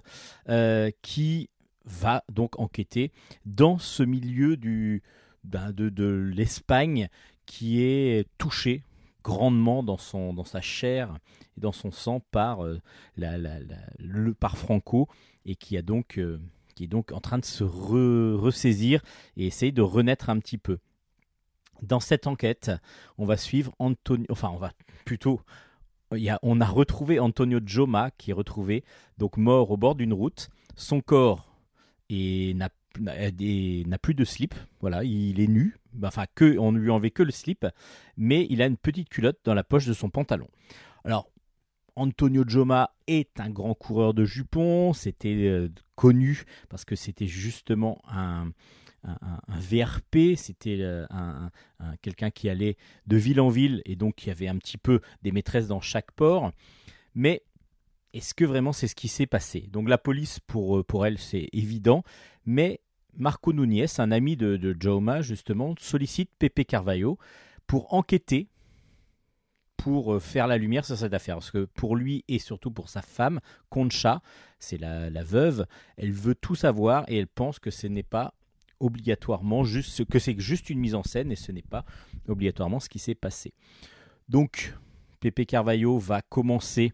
[0.48, 1.50] euh, qui
[1.84, 3.12] va donc enquêter
[3.44, 5.02] dans ce milieu du,
[5.44, 7.08] ben, de, l'Espagne
[7.46, 8.82] qui est touché
[9.22, 11.16] grandement dans, sa chair
[11.56, 12.80] et dans son sang par, euh,
[14.54, 15.08] Franco
[15.44, 16.38] et euh,
[16.74, 19.02] qui est donc en train de se ressaisir
[19.36, 20.78] et essayer de renaître un petit peu.
[21.82, 22.70] Dans cette enquête,
[23.18, 24.72] on va suivre Antonio, enfin on va
[25.04, 25.40] plutôt
[26.12, 28.84] il y a, on a retrouvé Antonio Joma qui est retrouvé
[29.18, 30.50] donc mort au bord d'une route.
[30.76, 31.52] Son corps
[32.10, 32.68] n'a
[34.00, 37.32] plus de slip, voilà, il est nu, enfin que on ne lui enlevait que le
[37.32, 37.66] slip,
[38.16, 40.48] mais il a une petite culotte dans la poche de son pantalon.
[41.04, 41.30] Alors
[41.96, 48.02] Antonio Joma est un grand coureur de jupons, c'était euh, connu parce que c'était justement
[48.06, 48.52] un,
[49.48, 51.50] VRP, c'était euh, un,
[52.02, 55.32] quelqu'un qui allait de ville en ville et donc qui avait un petit peu des
[55.32, 56.52] maîtresses dans chaque port.
[57.14, 57.42] Mais
[58.12, 59.68] est-ce que vraiment c'est ce qui s'est passé?
[59.72, 62.02] Donc la police, pour, euh, pour elle, c'est évident,
[62.44, 62.80] mais
[63.16, 67.18] Marco Núñez, un ami de, de Joma, justement, sollicite Pepe Carvalho
[67.66, 68.48] pour enquêter,
[69.76, 71.36] pour euh, faire la lumière sur cette affaire.
[71.36, 73.40] Parce que pour lui et surtout pour sa femme,
[73.70, 74.20] Concha,
[74.58, 75.66] c'est la, veuve,
[75.96, 78.34] elle veut tout savoir et elle pense que ce n'est pas
[78.80, 81.84] obligatoirement juste que c'est juste une mise en scène et ce n'est pas
[82.28, 83.52] obligatoirement ce qui s'est passé.
[84.28, 84.74] Donc
[85.20, 86.92] Pepe Carvalho va commencer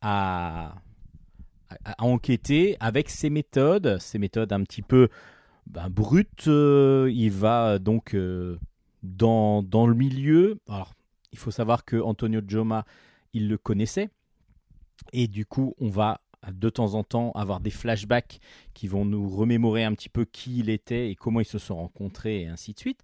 [0.00, 0.76] à,
[1.84, 5.08] à, enquêter avec ses méthodes, ses méthodes un petit peu
[5.66, 8.58] ben, brut, euh, il va donc euh,
[9.02, 10.60] dans, dans, le milieu.
[10.68, 10.94] Alors,
[11.32, 12.84] il faut savoir que Antonio Joma,
[13.32, 14.10] il le connaissait.
[15.12, 16.20] Et du coup, on va
[16.52, 18.40] de temps en temps avoir des flashbacks
[18.74, 21.76] qui vont nous remémorer un petit peu qui il était et comment ils se sont
[21.76, 23.02] rencontrés et ainsi de suite.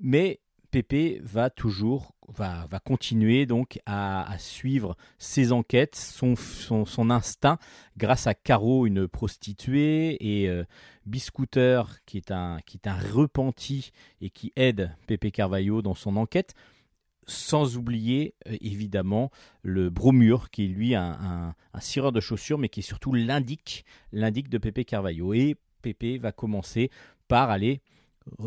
[0.00, 7.58] Mais Pépé va toujours, va, va continuer donc à, suivre ses enquêtes, son, son, instinct,
[7.96, 10.64] grâce à Caro, une prostituée, et euh,
[11.06, 16.16] Biscooter, qui est, un, qui est un repenti et qui aide Pépé Carvalho dans son
[16.16, 16.54] enquête,
[17.26, 19.30] sans oublier euh, évidemment
[19.62, 23.84] le Bromure, qui est lui un, un, cireur de chaussures, mais qui est surtout l'indique,
[24.12, 25.34] l'indique de Pépé Carvalho.
[25.34, 26.90] Et Pépé va commencer
[27.28, 27.82] par aller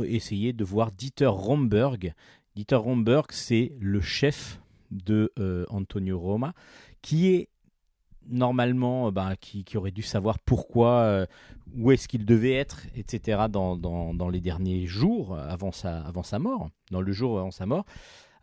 [0.04, 2.14] essayer de voir Dieter Romberg.
[2.56, 4.60] Dieter Romberg, c'est le chef
[4.92, 6.54] de euh, Antonio Roma,
[7.02, 7.50] qui est
[8.28, 11.26] normalement, euh, bah, qui, aurait dû savoir pourquoi,
[11.76, 17.12] où est-ce qu'il devait être, etc., dans, les derniers jours avant sa mort, dans le
[17.12, 17.86] jour avant sa mort,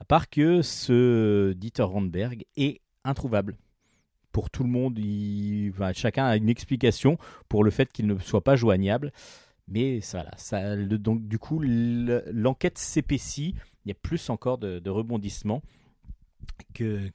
[0.00, 3.56] à part que ce Dieter Romberg est introuvable.
[4.32, 4.98] Pour tout le monde,
[5.94, 7.16] chacun a une explication
[7.48, 9.12] pour le fait qu'il ne soit pas joignable.
[9.68, 13.54] Mais voilà, ça, donc du coup, l'enquête s'épaissit.
[13.84, 15.62] Il y a plus encore de, rebondissements
[16.74, 17.10] que,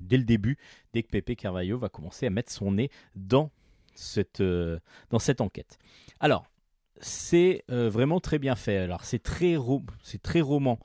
[0.00, 0.56] dès le début,
[0.92, 3.50] dès que Pepe Carvalho va commencer à mettre son nez dans
[3.94, 4.78] cette, euh,
[5.38, 5.78] enquête.
[6.18, 6.46] Alors,
[6.96, 8.78] c'est euh, vraiment très bien fait.
[8.78, 9.56] Alors, c'est très,
[10.02, 10.78] c'est très roman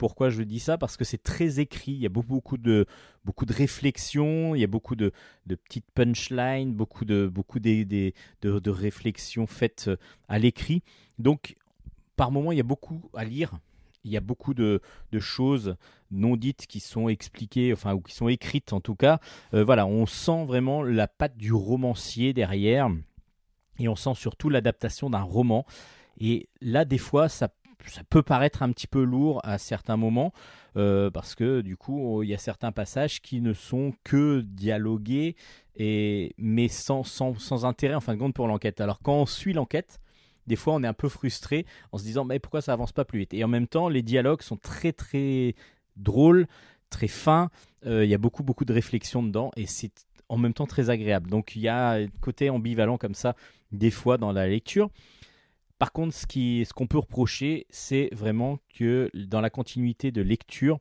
[0.00, 2.86] pourquoi je dis ça Parce que c'est très écrit, il y a beaucoup, de,
[3.26, 5.12] beaucoup de réflexions, il y a beaucoup de,
[5.46, 7.82] petites punchlines, beaucoup, de, beaucoup de,
[8.40, 9.96] de, réflexions faites euh,
[10.26, 10.82] à l'écrit.
[11.18, 11.54] Donc,
[12.16, 13.52] par moments, il y a beaucoup à lire.
[14.04, 14.80] Il y a beaucoup de,
[15.18, 15.76] choses
[16.10, 19.20] non dites qui sont expliquées, enfin, ou qui sont écrites en tout cas.
[19.52, 22.88] Euh, voilà, on sent vraiment la patte du romancier derrière.
[23.78, 25.66] Et on sent surtout l'adaptation d'un roman.
[26.18, 27.50] Et là, des fois, ça
[27.86, 30.32] ça peut paraître un petit peu lourd à certains moments,
[30.76, 35.36] euh, parce que du coup, il y a certains passages qui ne sont que dialogués,
[35.76, 38.80] et, mais sans, sans, sans intérêt en fin de compte pour l'enquête.
[38.80, 40.00] Alors quand on suit l'enquête,
[40.46, 43.04] des fois on est un peu frustré en se disant mais pourquoi ça avance pas
[43.04, 43.34] plus vite?
[43.34, 45.54] Et en même temps, les dialogues sont très très
[45.96, 46.46] drôles,
[46.90, 47.50] très fins.
[47.86, 49.92] Euh, il y a beaucoup beaucoup de réflexion dedans et c'est
[50.28, 51.30] en même temps très agréable.
[51.30, 53.34] Donc il y a un côté ambivalent comme ça
[53.72, 54.90] des fois dans la lecture.
[55.80, 60.78] Par contre, ce qu'on peut reprocher, c'est vraiment que dans la continuité de lecture,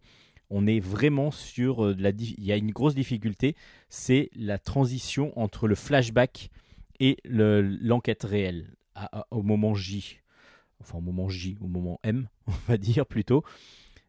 [0.50, 2.10] on est vraiment sur euh, la.
[2.10, 3.56] Il y a une grosse difficulté,
[3.88, 6.50] c'est la transition entre le flashback
[7.00, 8.76] et l'enquête réelle
[9.32, 10.20] au moment J.
[10.82, 13.46] Enfin, au moment J, au moment M, on va dire plutôt.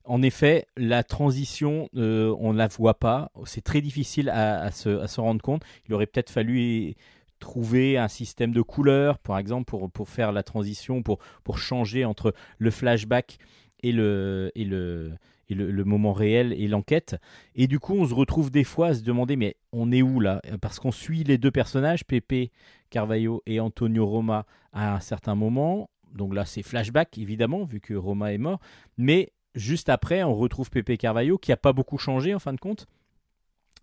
[0.03, 3.31] En effet, la transition, euh, on ne la voit pas.
[3.45, 5.63] C'est très difficile à, se, rendre compte.
[5.87, 6.97] Il aurait peut-être fallu
[7.41, 12.05] trouver un système de couleurs, par exemple, pour, pour faire la transition, pour, pour changer
[12.05, 13.39] entre le flashback
[13.83, 15.13] et le, et le,
[15.49, 17.17] et le, moment réel et l'enquête.
[17.57, 20.21] Et du coup, on se retrouve des fois à se demander, mais on est où
[20.21, 20.41] là?
[20.61, 22.51] Parce qu'on suit les deux personnages, Pepe
[22.91, 25.91] Carvalho et Antonio Roma, à un certain moment.
[26.13, 28.61] Donc là, c'est flashback, évidemment, vu que Roma est mort.
[28.97, 32.61] Mais juste après, on retrouve Pepe Carvalho, qui n'a pas beaucoup changé en fin de
[32.61, 32.87] compte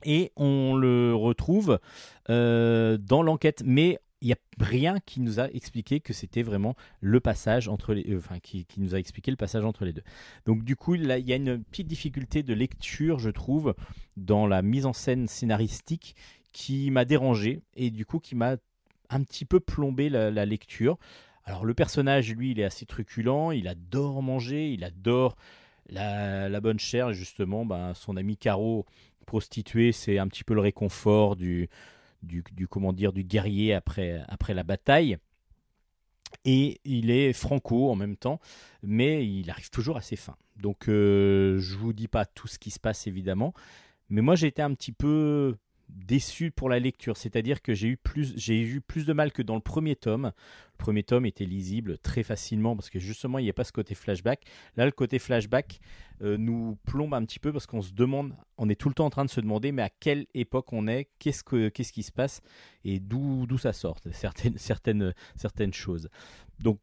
[0.03, 1.79] et on le retrouve
[2.29, 3.63] euh, dans l'enquête.
[3.65, 7.93] Mais il n'y a rien qui nous a expliqué que c'était vraiment le passage entre
[7.93, 10.03] les, euh, enfin qui, nous a expliqué le passage entre les deux.
[10.45, 13.75] Donc du coup, il y a une petite difficulté de lecture, je trouve,
[14.15, 16.15] dans la mise en scène scénaristique
[16.51, 18.55] qui m'a dérangé et du coup qui m'a
[19.09, 20.97] un petit peu plombé la, lecture.
[21.45, 25.37] Alors le personnage, lui, il est assez truculent, il adore manger, il adore
[25.89, 28.85] la, bonne chair, justement, ben, son ami Caro
[29.27, 31.69] prostituée, c'est un petit peu le réconfort du,
[32.23, 35.17] du, comment dire, du guerrier après, après la bataille.
[36.43, 38.39] Et il est franco en même temps,
[38.81, 40.37] mais il arrive toujours à ses fins.
[40.55, 43.53] Donc euh, je vous dis pas tout ce qui se passe évidemment,
[44.09, 45.55] mais moi j'ai été un petit peu
[45.89, 49.41] déçu pour la lecture, c'est-à-dire que j'ai eu plus j'ai eu plus de mal que
[49.41, 50.31] dans le premier tome.
[50.73, 53.71] Le premier tome était lisible très facilement parce que justement il n'y a pas ce
[53.71, 54.43] côté flashback.
[54.75, 55.79] Là le côté flashback
[56.21, 59.05] euh, nous plombe un petit peu parce qu'on se demande, on est tout le temps
[59.05, 62.03] en train de se demander mais à quelle époque on est, qu'est-ce que qu'est-ce qui
[62.03, 62.41] se passe?
[62.83, 66.09] Et d'où d'où ça sort certaines certaines certaines choses.
[66.59, 66.79] Donc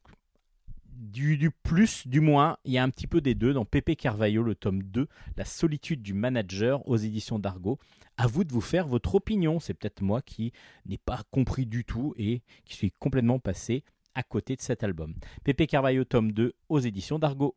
[0.97, 4.43] du, plus, du moins, il y a un petit peu des deux dans Pepe Carvalho,
[4.43, 7.79] le tome 2, La solitude du manager aux éditions d'Argo.
[8.17, 9.61] À vous de vous faire votre opinion.
[9.61, 10.53] C'est peut-être moi qui
[10.87, 13.85] n'ai pas compris du tout et qui suis complètement passé
[14.15, 15.15] à côté de cet album.
[15.43, 17.57] Pepe Carvalho, tome 2, aux éditions d'Argo.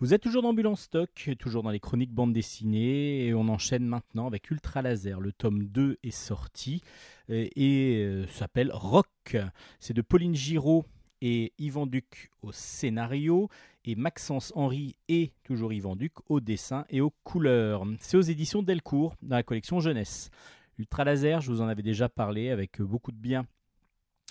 [0.00, 3.84] Vous êtes toujours dans Ambulance Stock, toujours dans les chroniques bande dessinée, et on enchaîne
[3.84, 5.18] maintenant avec Ultra Laser.
[5.18, 6.82] Le tome 2 est sorti
[7.28, 9.36] et, euh, s'appelle Rock.
[9.80, 10.84] C'est de Pauline Giraud
[11.20, 13.48] et Yvan Duc au scénario,
[13.84, 17.84] et Maxence Henry et toujours Yvan Duc au dessin et aux couleurs.
[17.98, 20.30] C'est aux éditions Delcourt, dans la collection jeunesse.
[20.78, 23.48] Ultra Laser, je vous en avais déjà parlé avec beaucoup de bien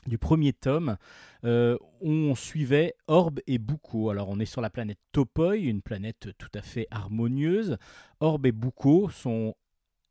[0.05, 0.97] du premier tome,
[1.43, 4.09] euh, on suivait Orbe et Buko.
[4.09, 7.77] Alors on est sur la planète Topoi, une planète tout à fait harmonieuse.
[8.19, 9.55] Orbe et Buko sont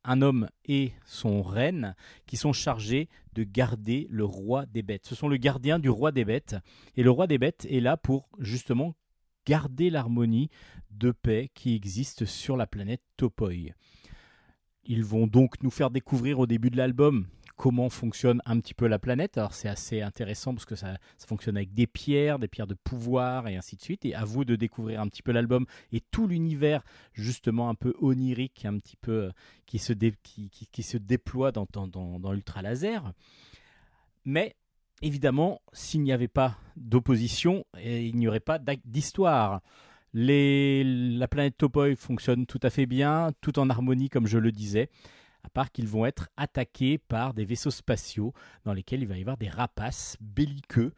[0.05, 1.95] un homme et son reine
[2.27, 5.07] qui sont chargés de garder le roi des bêtes.
[5.07, 6.57] Ce sont le gardien du roi des bêtes.
[6.97, 8.95] Et le roi des bêtes est là pour justement
[9.47, 10.49] garder l'harmonie
[10.91, 13.75] de paix qui existe sur la planète Topoi.
[14.85, 17.27] Ils vont donc nous faire découvrir au début de l'album
[17.57, 19.39] comment fonctionne un petit peu la planète.
[19.39, 23.49] Alors c'est assez intéressant parce que ça, fonctionne avec des pierres, des pierres de pouvoir
[23.49, 24.05] et ainsi de suite.
[24.05, 26.83] Et à vous de découvrir un petit peu l'album et tout l'univers
[27.15, 29.31] justement un peu onirique, un petit peu euh,
[29.67, 32.33] qui se, déploie dans, dans,
[32.63, 33.13] Laser.
[34.25, 34.55] Mais
[35.03, 39.63] évidemment, s'il n'y avait pas d'opposition, il n'y aurait pas d'histoire.
[40.13, 44.91] la planète Topoi fonctionne tout à fait bien, tout en harmonie comme je le disais
[45.47, 48.35] à part qu'ils vont être attaqués par des vaisseaux spatiaux
[48.65, 50.93] dans lesquels il va y avoir des rapaces belliqueux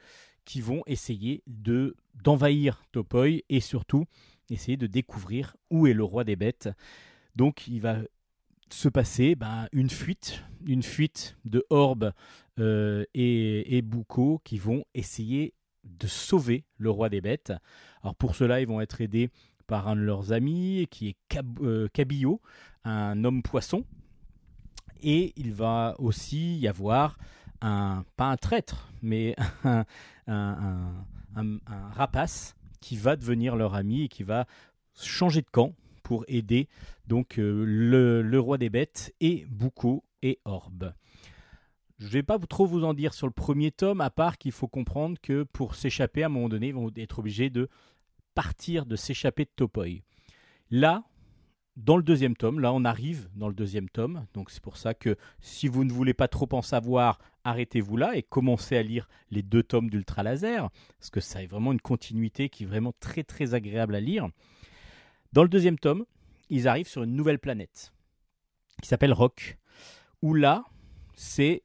[0.46, 1.94] qui vont essayer de
[2.24, 4.06] d'envahir Topoi et surtout
[4.48, 6.70] essayer de découvrir où est le roi des bêtes.
[7.36, 7.98] Donc il va
[8.70, 12.12] se passer ben, une fuite, une fuite de Orbe
[12.58, 13.84] euh, et, et
[14.44, 15.52] qui vont essayer
[15.84, 17.52] de sauver le roi des bêtes.
[18.02, 19.28] Alors pour cela, ils vont être aidés
[19.66, 22.40] par un de leurs amis qui est euh, Cabillo,
[22.84, 23.84] un homme poisson
[25.02, 27.18] et il va aussi y avoir
[27.60, 29.36] un, pas un traître, mais
[30.26, 30.94] un,
[31.92, 34.46] rapace qui va devenir leur ami et qui va
[35.00, 36.68] changer de camp pour aider
[37.06, 40.94] donc euh, le, roi des bêtes et Buko et Orb.
[41.98, 44.52] Je ne vais pas trop vous en dire sur le premier tome, à part qu'il
[44.52, 47.68] faut comprendre que pour s'échapper, à un moment donné, ils vont être obligés de
[48.34, 50.02] partir, de s'échapper de Topoi.
[50.70, 51.02] Là,
[51.78, 54.94] dans le deuxième tome, là on arrive dans le deuxième tome, donc c'est pour ça
[54.94, 59.08] que si vous ne voulez pas trop en savoir, arrêtez-vous là et commencez à lire
[59.30, 62.92] les deux tomes d'Ultra Laser, parce que ça est vraiment une continuité qui est vraiment
[62.98, 64.28] très très agréable à lire.
[65.32, 66.04] Dans le deuxième tome,
[66.50, 67.92] ils arrivent sur une nouvelle planète
[68.82, 69.56] qui s'appelle Rock,
[70.20, 70.64] où là,
[71.14, 71.62] c'est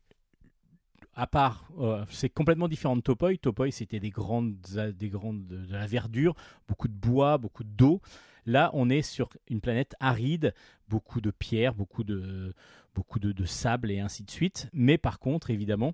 [1.16, 3.38] à part, euh, c'est complètement différent de Topoi.
[3.38, 4.58] Topoi, c'était des grandes,
[4.96, 6.36] des grandes, de la verdure,
[6.68, 8.02] beaucoup de bois, beaucoup d'eau.
[8.46, 10.54] Là, on est sur une planète aride,
[10.88, 12.54] beaucoup de pierres, beaucoup de,
[13.46, 14.70] sable et ainsi de suite.
[14.74, 15.94] Mais par contre, évidemment,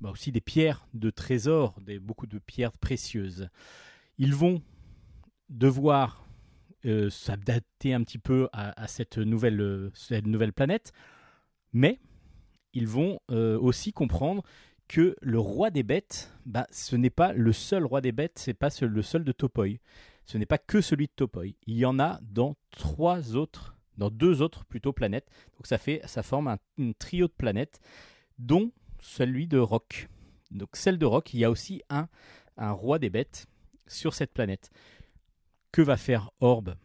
[0.00, 3.48] bah aussi des pierres de trésors, beaucoup de pierres précieuses.
[4.18, 4.62] Ils vont
[5.48, 6.26] devoir
[6.86, 9.92] euh, s'adapter un petit peu à, cette, nouvelle,
[10.54, 10.92] planète,
[11.72, 12.00] mais
[12.72, 14.42] ils vont euh, aussi comprendre
[14.88, 18.54] que le roi des bêtes, bah, ce n'est pas le seul roi des bêtes, c'est
[18.54, 19.78] pas le seul de Topoi.
[20.26, 21.46] Ce n'est pas que celui de Topoi.
[21.66, 25.28] Il y en a dans trois autres, dans deux autres plutôt planètes.
[25.56, 27.80] Donc ça fait, ça forme un, trio de planètes,
[28.38, 30.08] dont celui de Rock.
[30.50, 32.08] Donc celle de Rock, il y a aussi un,
[32.56, 33.46] roi des bêtes
[33.86, 34.70] sur cette planète.
[35.72, 36.76] Que va faire Orb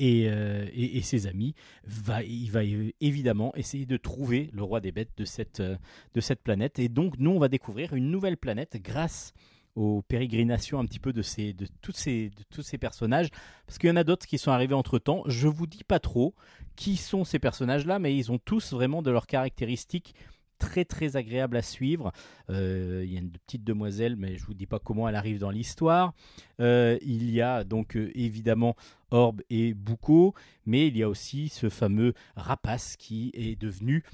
[0.00, 1.54] euh, et, ses amis,
[1.84, 2.62] va, il va
[3.00, 5.76] évidemment essayer de trouver le roi des bêtes de cette, euh,
[6.14, 6.78] de cette planète.
[6.78, 9.32] Et donc, nous, on va découvrir une nouvelle planète grâce
[9.74, 13.28] aux pérégrinations un petit peu de, ces, de, toutes ces, de tous ces personnages.
[13.66, 15.22] Parce qu'il y en a d'autres qui sont arrivés entre temps.
[15.26, 16.34] Je vous dis pas trop
[16.76, 20.14] qui sont ces personnages-là, mais ils ont tous vraiment de leurs caractéristiques
[20.58, 22.12] très très agréable à suivre.
[22.50, 25.38] Euh, il y a une petite demoiselle, mais je vous dis pas comment elle arrive
[25.38, 26.14] dans l'histoire.
[26.60, 28.76] Euh, il y a donc euh, évidemment
[29.10, 30.34] Orb et Buko,
[30.66, 34.04] mais il y a aussi ce fameux rapace qui est devenu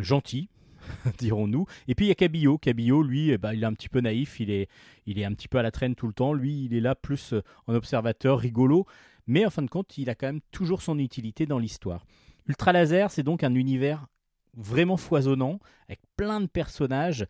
[0.00, 0.48] gentil.
[1.18, 1.66] dirons-nous.
[1.88, 2.58] Et puis il y a Cabillo.
[2.58, 4.68] Cabillo, lui, eh ben, il est un petit peu naïf, il est,
[5.06, 6.32] il est un petit peu à la traîne tout le temps.
[6.32, 7.34] Lui, il est là plus
[7.66, 8.86] en observateur, rigolo.
[9.26, 12.06] Mais en fin de compte, il a quand même toujours son utilité dans l'histoire.
[12.46, 14.06] Ultra Laser, c'est donc un univers
[14.56, 15.58] vraiment foisonnant,
[15.88, 17.26] avec plein de personnages,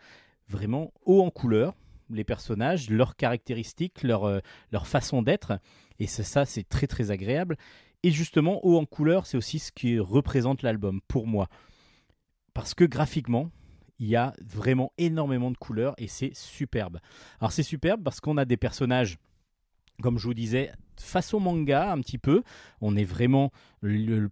[0.49, 1.75] vraiment haut en couleur,
[2.11, 4.41] les personnages, leurs caractéristiques, leur, euh,
[4.73, 5.59] leur façon d'être.
[5.99, 7.57] Et ça, c'est très très agréable.
[8.03, 11.49] Et justement, haut en couleur, c'est aussi ce qui représente l'album pour moi.
[12.55, 13.51] Parce que graphiquement,
[13.99, 16.99] il y a vraiment énormément de couleurs et c'est superbe.
[17.41, 19.19] Alors c'est superbe parce qu'on a des personnages
[20.03, 22.43] comme je vous disais, façon manga un petit peu.
[22.81, 23.53] On est vraiment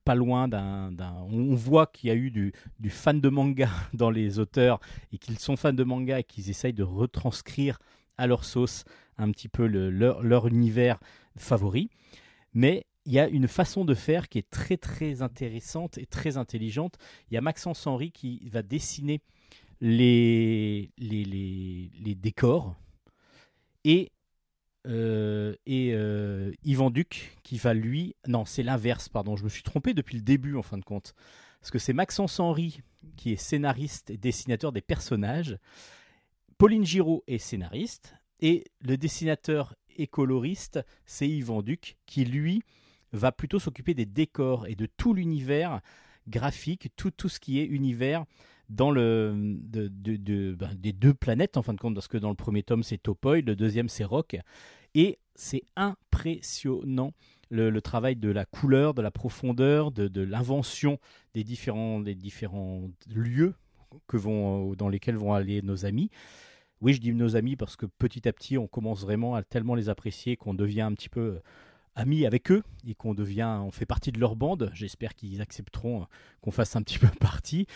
[0.04, 0.92] pas loin d'un.
[1.30, 2.52] On voit qu'il y a eu du,
[2.90, 4.80] fan de manga dans les auteurs
[5.12, 7.78] et qu'ils sont fans de manga et qu'ils essayent de retranscrire
[8.18, 8.84] à leur sauce
[9.18, 10.98] un petit peu leur, leur univers
[11.36, 11.90] favori.
[12.54, 16.36] Mais il y a une façon de faire qui est très très intéressante et très
[16.36, 16.96] intelligente.
[17.30, 19.20] Il y a Maxence Henry qui va dessiner
[19.80, 20.90] les,
[22.16, 22.76] décors
[23.84, 24.12] et
[24.86, 28.14] euh, euh, Yvan Duc qui va lui.
[28.28, 29.36] Non, c'est l'inverse, pardon.
[29.36, 31.14] Je me suis trompé depuis le début en fin de compte.
[31.60, 32.80] Parce que c'est Maxence Henry
[33.16, 35.58] qui est scénariste et dessinateur des personnages.
[36.58, 38.14] Pauline Giraud est scénariste.
[38.40, 42.62] Et le dessinateur et coloriste, c'est Yvan Duc qui lui
[43.12, 45.80] va plutôt s'occuper des décors et de tout l'univers
[46.28, 48.24] graphique, tout, tout ce qui est univers
[48.68, 52.36] dans le de, ben, des deux planètes en fin de compte parce que dans le
[52.36, 54.36] premier tome c'est Topoi, le deuxième c'est Rock
[54.94, 57.12] et c'est impressionnant
[57.50, 60.98] le, travail de la couleur, de la profondeur, de, l'invention
[61.34, 63.54] des différents des différents lieux
[64.06, 66.10] que vont dans lesquels vont aller nos amis.
[66.80, 69.74] Oui, je dis nos amis parce que petit à petit on commence vraiment à tellement
[69.74, 71.40] les apprécier qu'on devient un petit peu
[71.94, 74.70] amis avec eux et qu'on devient, on fait partie de leur bande.
[74.74, 76.06] J'espère qu'ils accepteront
[76.40, 77.66] qu'on fasse un petit peu partie.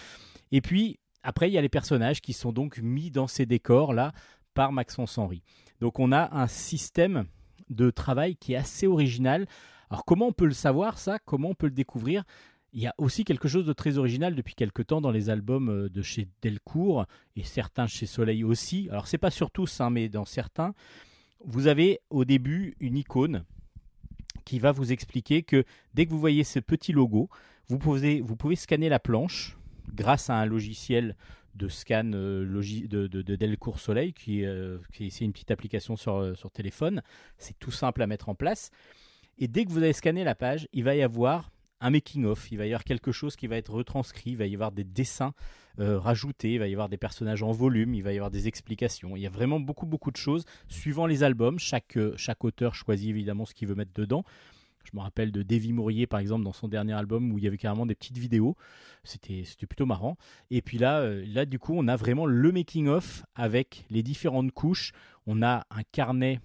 [0.53, 4.13] Et puis, après, il y a les personnages qui sont donc mis dans ces décors-là
[4.55, 5.43] par Maxence Henry.
[5.81, 7.25] Donc, on a un système
[7.69, 9.47] de travail qui est assez original.
[9.91, 11.19] Alors, comment on peut le savoir, ça?
[11.19, 12.25] Comment on peut le découvrir?
[12.73, 15.71] Il y a aussi quelque chose de très original depuis quelque temps dans les albums
[15.71, 18.89] euh, de chez Delcourt et certains chez Soleil aussi.
[18.91, 20.75] Alors c'est pas sur tous, hein, mais dans certains,
[21.45, 23.45] vous avez au début une icône
[24.47, 27.29] qui va vous expliquer que dès que vous voyez ce petit logo,
[27.69, 29.59] vous pouvez, vous pouvez scanner la planche
[29.93, 31.17] grâce à un logiciel
[31.55, 36.17] de scan euh, de, de, Delcourt Soleil, qui, euh, qui c'est une petite application sur,
[36.17, 37.03] euh, sur téléphone.
[37.39, 38.71] C'est tout simple à mettre en place.
[39.39, 42.59] Et dès que vous avez scanné la page, il va y avoir un making-of, il
[42.59, 45.35] va y avoir quelque chose qui va être retranscrit, il va y avoir des dessins
[45.79, 49.17] rajoutés, il va y avoir des personnages en volume, il va y avoir des explications.
[49.17, 51.59] Il y a vraiment beaucoup, beaucoup de choses suivant les albums.
[51.59, 54.25] Chaque, chaque auteur choisit évidemment ce qu'il veut mettre dedans.
[54.87, 57.49] Je me rappelle de Davy Mourier, par exemple, dans son dernier album, où il y
[57.49, 58.57] avait carrément des petites vidéos.
[59.03, 60.17] C'était c'était plutôt marrant.
[60.51, 64.53] Et puis là, euh, là, du coup, on a vraiment le making-of avec les différentes
[64.53, 64.93] couches.
[65.27, 66.41] On a un carnet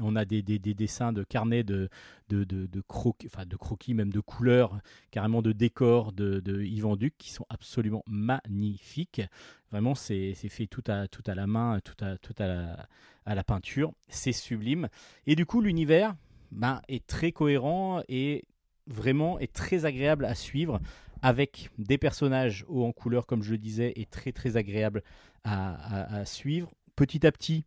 [0.00, 1.88] on a des, des- des dessins de carnets de,
[2.28, 4.78] de, de, croquis, de même de couleurs,
[5.10, 9.22] carrément de décors de, de Yvan Duc qui sont absolument magnifiques.
[9.70, 12.88] Vraiment, c'est fait tout à, tout à la main, tout à, tout à, la,
[13.26, 13.92] à la peinture.
[14.08, 14.88] C'est sublime.
[15.26, 16.14] Et du coup, l'univers
[16.52, 18.44] ben, est très cohérent et
[18.86, 20.80] vraiment est très agréable à suivre
[21.22, 25.02] avec des personnages hauts en couleur, comme je le disais, et très très agréable
[25.42, 26.70] à- à suivre.
[26.96, 27.64] Petit à petit,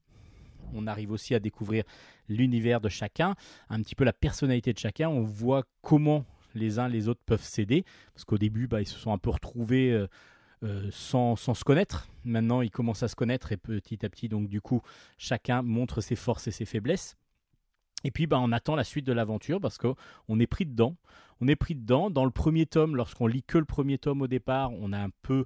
[0.74, 1.84] on arrive aussi à découvrir
[2.30, 3.36] l'univers de chacun,
[3.70, 5.10] un petit peu la personnalité de chacun.
[5.10, 8.98] On voit comment les uns les autres peuvent s'aider, parce qu'au début, bah, ils se
[8.98, 10.08] sont un peu retrouvés euh,
[10.64, 12.08] euh, sans, se connaître.
[12.24, 14.82] Maintenant, ils commencent à se connaître et petit à petit, donc du coup,
[15.18, 17.16] chacun montre ses forces et ses faiblesses.
[18.04, 20.96] Et puis, bah, on attend la suite de l'aventure parce qu'on est pris dedans.
[21.42, 22.10] On est pris dedans.
[22.10, 25.10] Dans le premier tome, lorsqu'on lit que le premier tome au départ, on a un
[25.22, 25.46] peu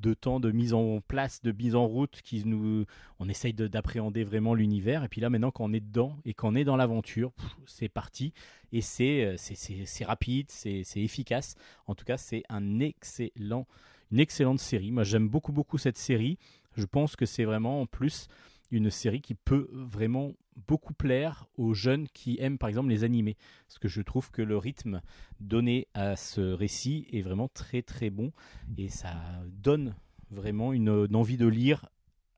[0.00, 2.84] de temps de mise en place, de mise en route, qui nous,
[3.18, 5.04] on essaye de- d'appréhender vraiment l'univers.
[5.04, 7.32] Et puis là, maintenant, quand on est dedans et qu'on est dans l'aventure,
[7.66, 8.32] c'est parti.
[8.72, 11.54] Et c'est euh, rapide, c'est c'est efficace.
[11.86, 13.66] En tout cas, c'est un excellent,
[14.10, 14.90] une excellente série.
[14.90, 16.38] Moi, j'aime beaucoup, beaucoup cette série.
[16.76, 18.28] Je pense que c'est vraiment, en plus,
[18.70, 20.34] une série qui peut vraiment
[20.66, 23.36] beaucoup plaire aux jeunes qui aiment, par exemple, les animés.
[23.66, 25.00] Parce que je trouve que le rythme
[25.40, 28.32] donné à ce récit est vraiment très, très bon.
[28.76, 29.14] Et ça
[29.46, 29.94] donne
[30.30, 31.86] vraiment une, envie de lire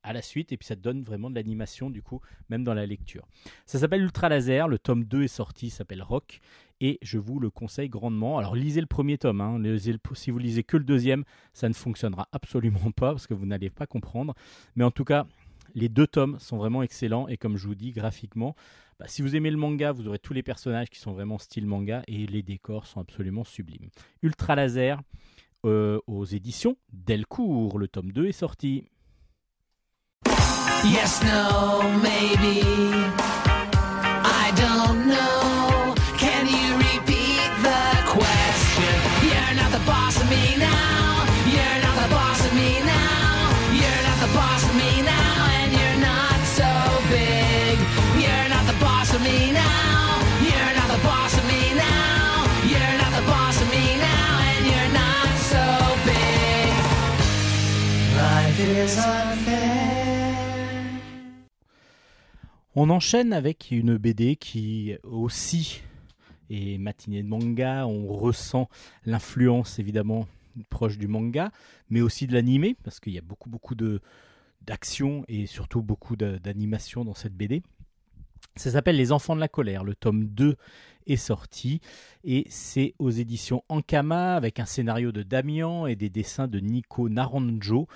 [0.04, 2.86] à la suite et puis ça donne vraiment de l'animation du coup même dans la
[2.86, 3.28] lecture.
[3.66, 6.40] Ça s'appelle Ultra Laser, le tome 2 est sorti, s'appelle Rock
[6.80, 8.36] et je vous le conseille grandement.
[8.36, 9.62] Alors lisez le premier tome, hein.
[10.14, 11.22] Si vous lisez que le deuxième,
[11.52, 14.34] ça ne fonctionnera absolument pas parce que vous n'allez pas comprendre.
[14.74, 15.26] Mais en tout cas,
[15.74, 18.54] les deux tomes sont vraiment excellents et comme je vous dis graphiquement,
[18.98, 21.66] bah, si vous aimez le manga, vous aurez tous les personnages qui sont vraiment style
[21.66, 23.88] manga et les décors sont absolument sublimes.
[24.22, 25.00] Ultra Laser
[25.64, 28.84] euh, aux éditions Delcourt, le tome 2 est sorti.
[30.84, 33.41] Yes, no, maybe.
[62.74, 65.82] On enchaîne avec une BD qui aussi
[66.50, 67.86] est matinée de manga.
[67.86, 68.68] On ressent
[69.04, 70.26] l'influence évidemment
[70.70, 71.50] proche du manga,
[71.90, 73.74] mais aussi de l'animé, parce qu'il y a beaucoup beaucoup
[74.62, 77.62] d'action et surtout beaucoup d'animation dans cette BD.
[78.56, 79.84] Ça s'appelle Les Enfants de la colère.
[79.84, 80.56] Le tome 2
[81.06, 81.80] est sorti
[82.24, 87.08] et c'est aux éditions Ankama avec un scénario de Damian et des dessins de Nico
[87.08, 87.86] Naranjo.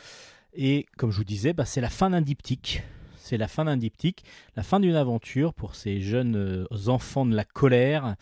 [0.57, 2.82] Et comme je vous disais, bah, c'est la fin d'un diptyque.
[3.18, 4.24] C'est la fin d'un diptyque,
[4.57, 8.14] la fin d'une aventure pour ces jeunes euh, enfants de la colère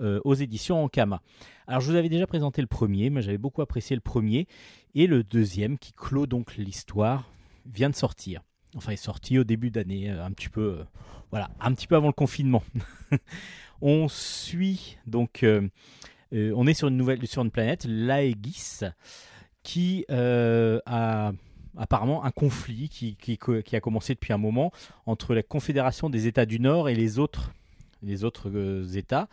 [0.00, 1.20] euh, aux éditions Ankama.
[1.66, 4.46] Alors je vous avais déjà présenté le premier, mais j'avais beaucoup apprécié le premier.
[4.94, 7.28] Et le deuxième, qui clôt donc l'histoire,
[7.66, 8.42] vient de sortir.
[8.76, 10.84] Enfin, il est sorti au début d'année, euh, un petit peu,
[11.30, 12.62] voilà, un petit peu avant le confinement.
[13.82, 15.44] on suit donc,
[16.32, 18.84] on est sur une nouvelle, sur une planète, Laegis,
[19.64, 21.32] qui a
[21.76, 23.38] apparemment un conflit qui,
[23.72, 24.72] a commencé depuis un moment
[25.06, 27.52] entre la Confédération des États du Nord et les autres,
[28.04, 29.28] euh, États.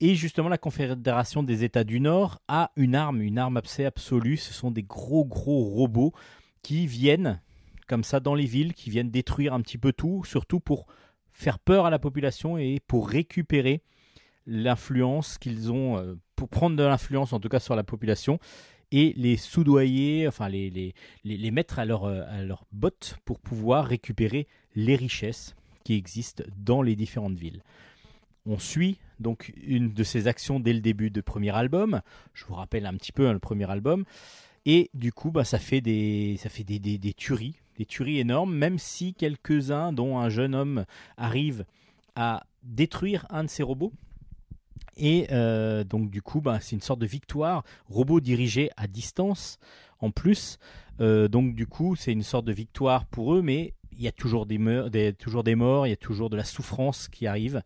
[0.00, 4.36] Et justement, la Confédération des États du Nord a une arme, une arme absolue.
[4.36, 6.12] Ce sont des gros, gros robots
[6.62, 7.40] qui viennent,
[7.86, 10.86] comme ça, dans les villes, qui viennent détruire un petit peu tout, surtout pour
[11.30, 13.82] faire peur à la population et pour récupérer
[14.46, 18.38] l'influence qu'ils ont, euh, pour prendre de l'influence en tout cas sur la population
[18.92, 23.40] et les soudoyer, enfin les, les, les, mettre à leur, euh, à leur botte pour
[23.40, 27.62] pouvoir récupérer les richesses qui existent dans les différentes villes.
[28.46, 32.00] On suit donc une de ces actions dès le début du premier album.
[32.32, 34.04] Je vous rappelle un petit peu hein, le premier album.
[34.66, 38.18] Et du coup, bah, ça fait des, ça fait des, des, des tueries, des tueries
[38.18, 40.84] énormes, même si quelques-uns, dont un jeune homme,
[41.16, 41.64] arrivent
[42.14, 43.92] à détruire un de ces robots.
[44.96, 49.58] Et euh, donc du coup, bah, c'est une sorte de victoire, robot dirigé à distance
[50.00, 50.58] en plus.
[51.00, 54.12] Euh, donc du coup, c'est une sorte de victoire pour eux, mais il y a
[54.12, 54.88] toujours des, morts,
[55.86, 57.62] il y a toujours de la souffrance qui arrive.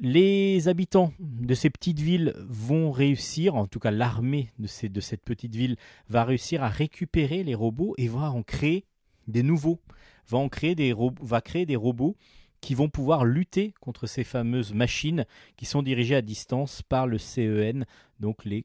[0.00, 4.66] Les habitants de ces petites villes vont réussir, en tout cas l'armée de,
[5.00, 5.76] cette petite ville
[6.08, 8.84] va réussir à récupérer les robots et va en créer
[9.28, 9.80] des nouveaux,
[10.28, 12.16] va créer des robots
[12.64, 15.26] qui vont pouvoir lutter contre ces fameuses machines
[15.58, 17.84] qui sont dirigées à distance par le CEN,
[18.20, 18.64] donc les,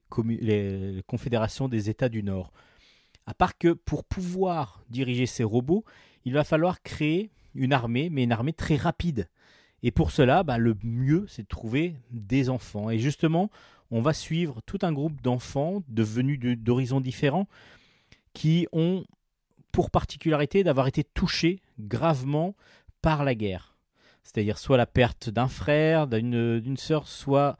[1.06, 2.54] confédérations des États du Nord.
[3.26, 5.84] À part que pour pouvoir diriger ces robots,
[6.24, 9.28] il va falloir créer une armée, mais une armée très rapide.
[9.84, 12.90] Et pour cela, bah, le mieux, c'est de trouver des enfants.
[12.90, 13.52] Et justement,
[13.92, 17.50] on va suivre tout un groupe d'enfants devenus de- d'horizons différents
[18.32, 19.04] qui ont
[19.74, 22.56] pour particularité d'avoir été touchés gravement
[23.02, 23.69] par la guerre.
[24.32, 27.58] C'est-à-dire soit la perte d'un frère, d'une sœur, soit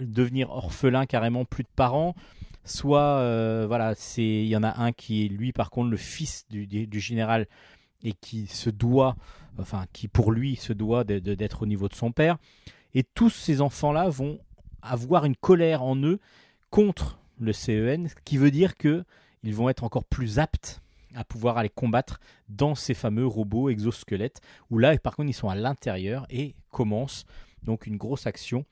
[0.00, 2.16] devenir orphelin carrément, plus de parents,
[2.64, 5.96] soit euh, voilà, c'est il y en a un qui est lui par contre le
[5.96, 7.46] fils du, général
[8.02, 9.14] et qui se doit,
[9.58, 12.38] enfin qui pour lui se doit d'être au niveau de son père.
[12.92, 14.40] Et tous ces enfants-là vont
[14.82, 16.18] avoir une colère en eux
[16.70, 19.04] contre le CEN, ce qui veut dire que
[19.44, 20.82] ils vont être encore plus aptes
[21.14, 24.40] à pouvoir aller combattre dans ces fameux robots exosquelettes,
[24.70, 27.24] où là, par contre, ils sont à l'intérieur et commence
[27.62, 28.64] donc une grosse action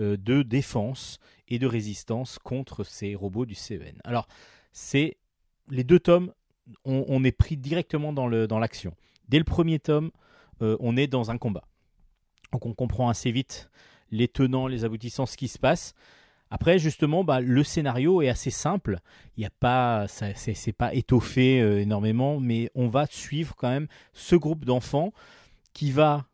[0.00, 1.18] euh, de défense
[1.48, 4.00] et de résistance contre ces robots du CEN.
[4.04, 4.28] Alors,
[4.72, 5.16] c'est
[5.68, 6.32] les deux tomes,
[6.84, 8.94] on, est pris directement dans le- dans l'action.
[9.28, 10.10] Dès le premier tome,
[10.62, 11.64] euh, on est dans un combat.
[12.52, 13.70] Donc on comprend assez vite
[14.10, 15.94] les tenants, les aboutissants, ce qui se passe.
[16.50, 19.00] Après, justement, bah, le scénario est assez simple.
[19.36, 23.88] Il n'y a pas, c'est, pas étoffé euh, énormément, mais on va suivre quand même
[24.12, 25.12] ce groupe d'enfants
[25.72, 26.24] qui va,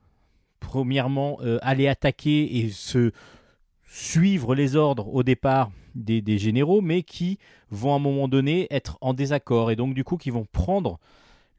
[0.60, 3.12] premièrement, euh, aller attaquer et se
[3.88, 7.38] suivre les ordres au départ des, généraux, mais qui
[7.70, 10.98] vont à un moment donné être en désaccord et donc du coup qui vont prendre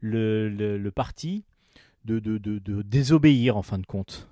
[0.00, 1.44] le, parti
[2.04, 4.28] de désobéir en fin de compte.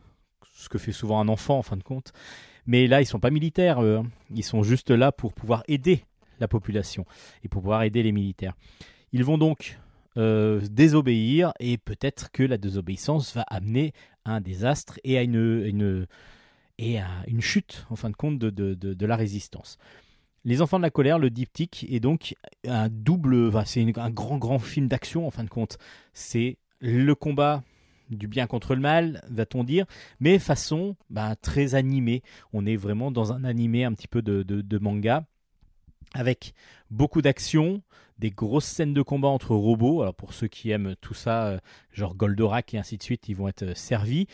[0.54, 2.12] Ce que fait souvent un enfant en fin de compte.
[2.66, 4.06] Mais là, ils sont pas militaires, eux, hein.
[4.34, 6.04] ils sont juste là pour pouvoir aider
[6.40, 7.04] la population
[7.42, 8.54] et pour pouvoir aider les militaires.
[9.12, 9.78] Ils vont donc
[10.16, 13.92] euh, désobéir et peut-être que la désobéissance va amener
[14.24, 16.06] à un désastre et à une,
[17.40, 19.78] chute, en fin de compte, de, la résistance.
[20.44, 22.34] Les Enfants de la colère, le diptyque, est donc
[22.66, 25.78] un double, c'est un grand, grand film d'action, en fin de compte.
[26.12, 27.62] C'est le combat
[28.10, 29.86] du bien contre le mal, va-t-on dire,
[30.20, 32.22] mais façon bah, très animée.
[32.52, 35.24] On est vraiment dans un animé un petit peu de, de- manga,
[36.14, 36.54] avec
[36.90, 37.82] beaucoup d'action,
[38.18, 40.02] des grosses scènes de combat entre robots.
[40.02, 41.58] Alors pour ceux qui aiment tout ça, euh,
[41.92, 44.26] genre Goldorak et ainsi de suite, ils vont être euh, servis.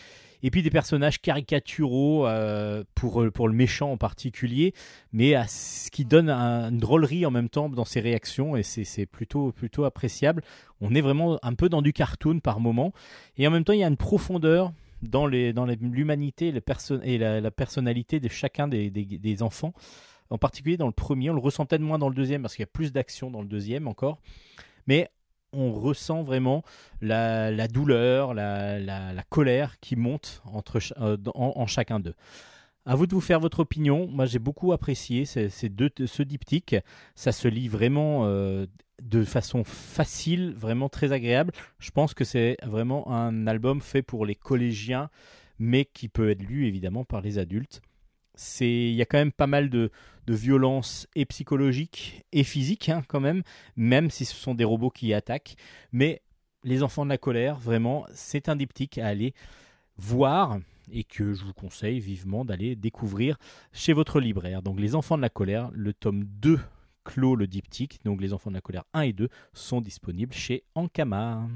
[0.42, 4.72] Et puis des personnages caricaturaux euh, pour, euh, pour le méchant en particulier,
[5.12, 8.62] mais à ce qui donne un- une drôlerie en même temps dans ses réactions, et
[8.62, 10.42] c'est plutôt, plutôt appréciable.
[10.80, 12.92] On est vraiment un peu dans du cartoon par moment,
[13.36, 14.72] et en même temps il y a une profondeur
[15.02, 16.52] dans les- dans les- l'humanité
[17.04, 19.72] et la, la personnalité de chacun des, des- des enfants.
[20.30, 22.62] En particulier dans le premier, on le ressent peut-être moins dans le deuxième parce qu'il
[22.62, 24.18] y a plus d'action dans le deuxième encore.
[24.86, 25.08] Mais
[25.52, 26.62] on ressent vraiment
[27.00, 32.14] la, douleur, la, colère qui monte entre, euh, en, chacun d'eux.
[32.86, 34.06] À vous de vous faire votre opinion.
[34.06, 36.76] Moi, j'ai beaucoup apprécié ces, deux, ce diptyque.
[37.14, 38.66] Ça se lit vraiment euh,
[39.02, 41.52] de façon facile, vraiment très agréable.
[41.78, 45.10] Je pense que c'est vraiment un album fait pour les collégiens,
[45.58, 47.82] mais qui peut être lu évidemment par les adultes.
[48.60, 49.90] Il y a quand même pas mal de,
[50.28, 53.42] de violence et psychologique et physique hein, quand même,
[53.76, 55.56] même si ce sont des robots qui attaquent.
[55.90, 56.20] Mais
[56.64, 59.32] les enfants de la colère, vraiment, c'est un diptyque à aller
[59.96, 60.58] voir
[60.92, 63.38] et que je vous conseille vivement d'aller découvrir
[63.72, 64.60] chez votre libraire.
[64.60, 66.60] Donc les enfants de la colère, le tome 2
[67.04, 70.64] clôt le diptyque, donc les enfants de la colère 1 et 2 sont disponibles chez
[70.74, 71.48] Ankama.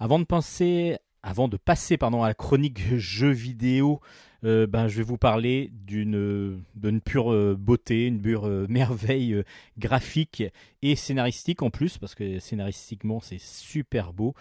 [0.00, 4.00] Avant de penser avant de passer pardon, à la chronique jeux vidéo,
[4.44, 9.34] euh, ben, je vais vous parler d'une d'une pure euh, beauté, une pure euh, merveille
[9.34, 9.42] euh,
[9.78, 10.44] graphique
[10.82, 14.34] et scénaristique en plus, parce que scénaristiquement c'est super beau.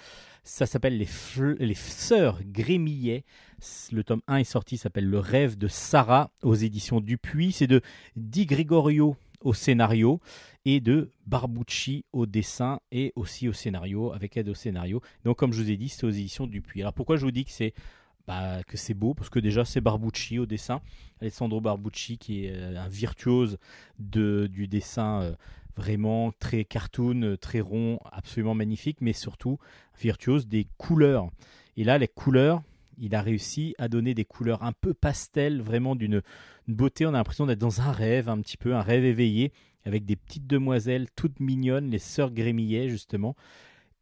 [0.43, 1.07] Ça s'appelle les,
[1.59, 3.25] les Sœurs Grémillet.
[3.91, 7.51] Le tome 1 est sorti, s'appelle Le rêve de Sarah aux éditions Dupuis.
[7.51, 7.81] C'est de
[8.15, 10.19] Di Gregorio au scénario
[10.65, 15.01] et de Barbucci au dessin et aussi au scénario, avec aide au scénario.
[15.25, 16.81] Donc comme je vous ai dit, c'est aux éditions Dupuis.
[16.81, 17.73] Alors pourquoi je vous dis que c'est
[18.27, 20.81] bah, que c'est beau Parce que déjà c'est Barbucci au dessin,
[21.21, 23.57] Alessandro Barbucci qui est euh, un virtuose
[23.99, 25.35] de, du dessin euh,
[25.77, 29.59] vraiment très cartoon, euh, très rond, absolument magnifique, mais surtout
[29.99, 31.29] virtuose des couleurs.
[31.77, 32.61] Et là les couleurs,
[32.97, 36.21] il a réussi à donner des couleurs un peu pastel, vraiment d'une
[36.67, 37.05] une beauté.
[37.05, 39.53] On a l'impression d'être dans un rêve, un petit peu, un rêve éveillé,
[39.85, 43.35] avec des petites demoiselles toutes mignonnes, les sœurs Grémillet, justement.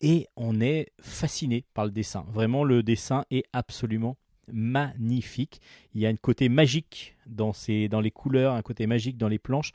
[0.02, 2.26] Et on est fasciné par le dessin.
[2.32, 4.18] Vraiment, le dessin est absolument
[4.52, 5.62] magnifique.
[5.94, 7.54] Il y a un côté magique dans,
[7.90, 9.72] dans les couleurs, un côté magique dans les planches,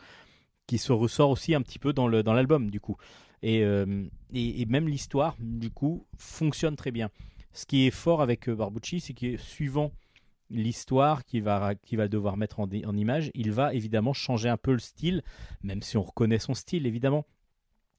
[0.67, 2.97] qui se ressort aussi un petit peu dans le- dans l'album, du coup.
[3.43, 7.11] Et, euh, et, et même l'histoire, du coup, fonctionne très bien.
[7.53, 9.93] ce qui est fort avec euh, Barbucci, c'est que suivant
[10.51, 14.79] l'histoire qu'il va, va devoir mettre en image, il va évidemment changer un peu le
[14.79, 15.23] style,
[15.63, 17.27] même si on reconnaît son style évidemment.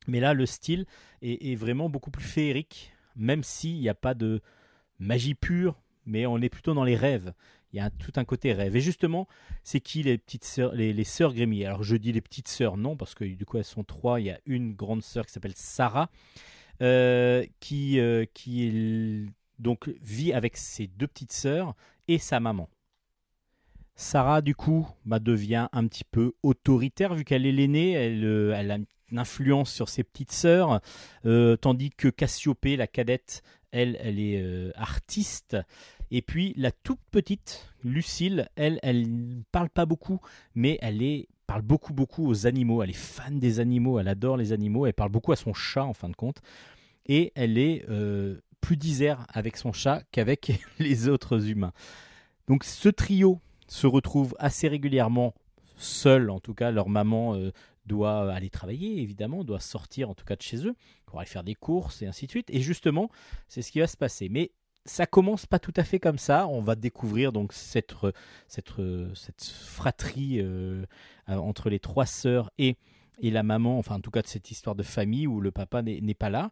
[0.07, 0.85] Mais là, le style
[1.21, 4.41] est, vraiment beaucoup plus féerique, même s'il n'y a pas de
[4.99, 7.33] magie pure, mais on est plutôt dans les rêves.
[7.73, 8.75] Il y a tout un côté rêve.
[8.75, 9.27] Et justement,
[9.63, 11.33] c'est qui les petites sœurs, les, sœurs
[11.65, 14.19] Alors je dis les petites sœurs, non, parce que du coup elles sont trois.
[14.19, 16.09] Il y a une grande sœur qui s'appelle Sarah,
[16.81, 19.29] euh, qui, euh, qui
[19.59, 21.75] donc vit avec ses deux petites sœurs
[22.07, 22.67] et sa maman.
[23.95, 28.55] Sarah, du coup, bah, devient un petit peu autoritaire vu qu'elle est l'aînée, elle, euh,
[28.55, 28.77] a
[29.17, 30.81] influence sur ses petites sœurs,
[31.25, 35.57] euh, tandis que Cassiopée, la cadette, elle, elle est euh, artiste.
[36.11, 40.19] Et puis la toute petite, Lucille, elle, elle ne parle pas beaucoup,
[40.55, 42.81] mais elle est parle beaucoup beaucoup aux animaux.
[42.81, 44.85] Elle est fan des animaux, elle adore les animaux.
[44.85, 46.41] Elle parle beaucoup à son chat en fin de compte,
[47.07, 51.73] et elle est euh, plus disert avec son chat qu'avec les autres humains.
[52.47, 55.33] Donc ce trio se retrouve assez régulièrement
[55.77, 57.35] seul, en tout cas leur maman
[57.91, 60.75] doit aller travailler évidemment, doit sortir en tout cas de chez eux
[61.05, 62.49] pour aller faire des courses et ainsi de suite.
[62.49, 63.09] Et justement,
[63.47, 64.29] c'est ce qui va se passer.
[64.29, 64.51] Mais
[64.85, 66.47] ça commence pas tout à fait comme ça.
[66.47, 67.93] On va découvrir donc cette,
[68.47, 68.73] cette,
[69.13, 70.85] cette fratrie euh,
[71.29, 72.77] euh, entre les trois sœurs et,
[73.19, 75.81] et la maman, enfin en tout cas de cette histoire de famille où le papa
[75.81, 76.49] n'est pas là.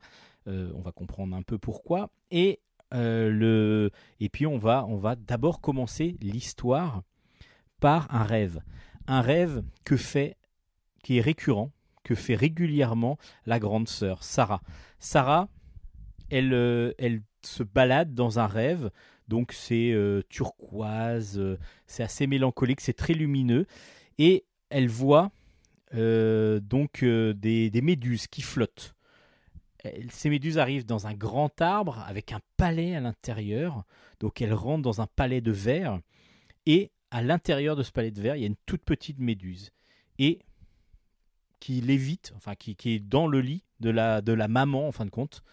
[0.48, 2.10] Euh, on va comprendre un peu pourquoi.
[2.32, 2.60] Et,
[2.94, 7.04] euh, le, et puis on va, on va d'abord commencer l'histoire
[7.80, 8.62] par un rêve.
[9.08, 10.38] Un rêve que fait,
[11.04, 11.72] qui est récurrent,
[12.04, 14.62] que fait régulièrement la grande sœur, Sarah.
[15.00, 15.50] Sarah,
[16.30, 18.92] elle, euh, elle se balade dans un rêve.
[19.28, 23.66] Donc c'est euh, turquoise, euh, c'est assez mélancolique, c'est très lumineux.
[24.18, 25.32] Et elle voit
[25.92, 28.94] donc des, des méduses qui flottent.
[30.10, 33.86] Ces méduses arrivent dans un grand arbre avec un palais à l'intérieur.
[34.20, 36.00] Donc elle rentre dans un palais de verre.
[36.68, 39.72] Et à l'intérieur de ce palais de verre, il y a une toute petite méduse.
[40.20, 40.40] Et
[41.60, 45.06] qui lévite, enfin qui, est dans le lit de la, de la maman, en fin
[45.06, 45.44] de compte,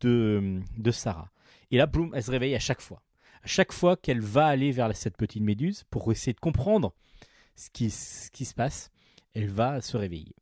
[0.00, 1.30] de, de Sarah.
[1.70, 3.02] Et là, Bloom, elle se réveille à chaque fois.
[3.42, 6.92] À chaque fois qu'elle va aller vers cette petite méduse pour essayer de comprendre
[7.54, 8.90] ce qui, ce qui se passe,
[9.34, 10.34] elle va se réveiller.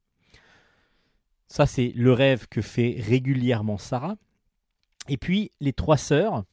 [1.46, 4.16] Ça, c'est le rêve que fait régulièrement Sarah.
[5.08, 6.44] Et puis, les trois sœurs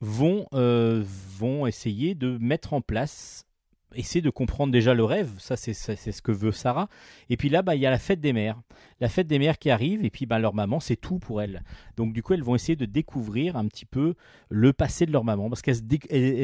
[0.00, 1.02] vont, euh,
[1.38, 3.46] vont essayer de mettre en place,
[3.96, 5.32] essayer de comprendre déjà le rêve.
[5.38, 6.88] Ça, c'est ce que veut Sarah.
[7.28, 8.60] Et puis là, bah, il y a la fête des mères.
[9.00, 11.62] La fête des mères qui arrive, et puis bah, leur maman, c'est tout pour elles.
[11.96, 14.14] Donc, du coup, elles vont essayer de découvrir un petit peu
[14.48, 15.48] le passé de leur maman.
[15.48, 15.76] Parce qu'elles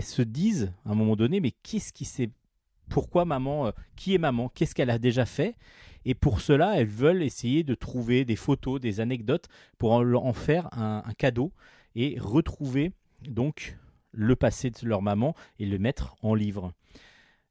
[0.02, 2.30] se disent, à un moment donné, mais qu'est-ce qui s'est.
[2.88, 4.48] Pourquoi maman euh, Qui est maman?
[4.48, 5.54] Qu'est-ce qu'elle a déjà fait?
[6.04, 9.46] Et pour cela, elles veulent essayer de trouver des photos, des anecdotes
[9.78, 11.52] pour en, en faire un, un cadeau
[11.94, 12.92] et retrouver
[13.28, 13.76] donc
[14.12, 16.72] le passé de leur maman et le mettre en livre.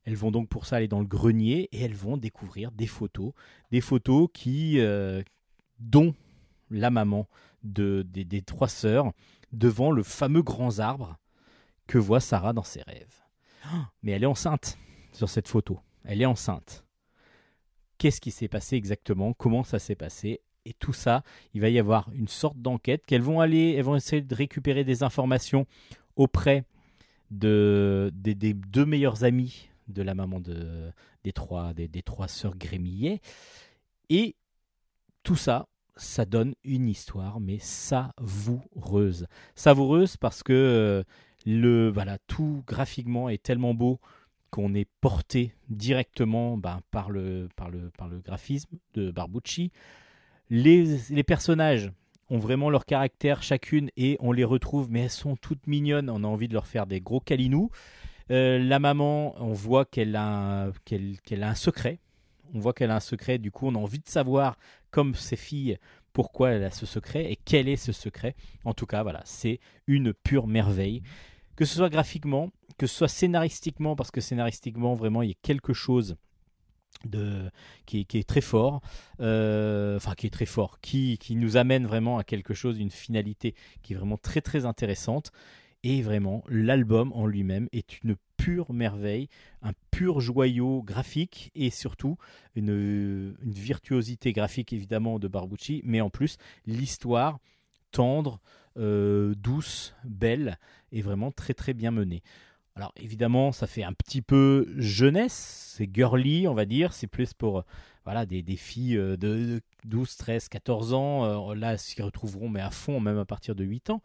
[0.05, 3.33] Elles vont donc pour ça aller dans le grenier et elles vont découvrir des photos,
[3.71, 5.21] des photos qui, euh,
[5.79, 6.15] dont
[6.71, 7.27] la maman
[7.63, 9.11] de, des, trois sœurs
[9.51, 11.17] devant le fameux grand arbre
[11.87, 13.23] que voit Sarah dans ses rêves.
[14.03, 14.77] Mais elle est enceinte
[15.11, 15.79] sur cette photo.
[16.05, 16.85] Elle est enceinte
[17.99, 20.41] qu'est-ce qui s'est passé exactement, comment ça s'est passé?
[20.65, 21.23] Et tout ça,
[21.53, 24.83] il va y avoir une sorte d'enquête qu'elles vont aller, elles vont essayer de récupérer
[24.83, 25.67] des informations
[26.15, 26.63] auprès
[27.29, 30.91] de, des, des deux meilleurs amis de la maman de,
[31.23, 33.21] des, trois, des, trois sœurs Grémillet.
[34.09, 34.35] Et
[35.23, 39.27] tout ça, ça donne une histoire, mais savoureuse.
[39.55, 41.03] Savoureuse parce que euh,
[41.45, 43.99] le, voilà, tout graphiquement est tellement beau
[44.49, 49.71] qu'on est porté directement ben, par, le, par, le, par le graphisme de Barbucci.
[50.49, 51.91] Les, les personnages
[52.29, 56.09] ont vraiment leur caractère chacune et on les retrouve, mais elles sont toutes mignonnes.
[56.09, 57.69] On a envie de leur faire des gros câlinous.
[58.31, 61.99] Euh, la maman, on voit qu'elle a, un- secret.
[62.53, 63.37] On voit qu'elle a un secret.
[63.37, 64.57] Du coup, on a envie de savoir,
[64.91, 65.77] comme ses filles,
[66.13, 68.35] pourquoi elle a ce secret et quel est ce secret.
[68.65, 71.01] En tout cas, voilà, c'est une pure merveille.
[71.55, 75.37] Que ce soit graphiquement, que ce soit scénaristiquement, parce que scénaristiquement, vraiment, il y a
[75.41, 76.15] quelque chose
[77.05, 77.49] de,
[77.85, 78.81] qui, est, qui est très fort,
[79.21, 82.89] euh, enfin qui est très fort, qui, qui nous amène vraiment à quelque chose, une
[82.89, 85.31] finalité qui est vraiment très très intéressante.
[85.83, 89.29] Et vraiment, l'album en lui-même est une pure merveille,
[89.61, 92.17] un pur joyau graphique et surtout
[92.55, 97.39] une, virtuosité graphique évidemment de Barbucci, mais en plus l'histoire
[97.91, 98.39] tendre,
[98.77, 100.57] euh, douce, belle
[100.91, 102.23] et vraiment très très bien menée.
[102.75, 107.33] Alors évidemment, ça fait un petit peu jeunesse, c'est girly, on va dire, c'est plus
[107.33, 107.63] pour euh,
[108.05, 112.99] voilà, des, filles euh, de 12, 13, 14 ans, là, s'y retrouveront, mais à fond,
[112.99, 114.01] même à partir de 8 ans.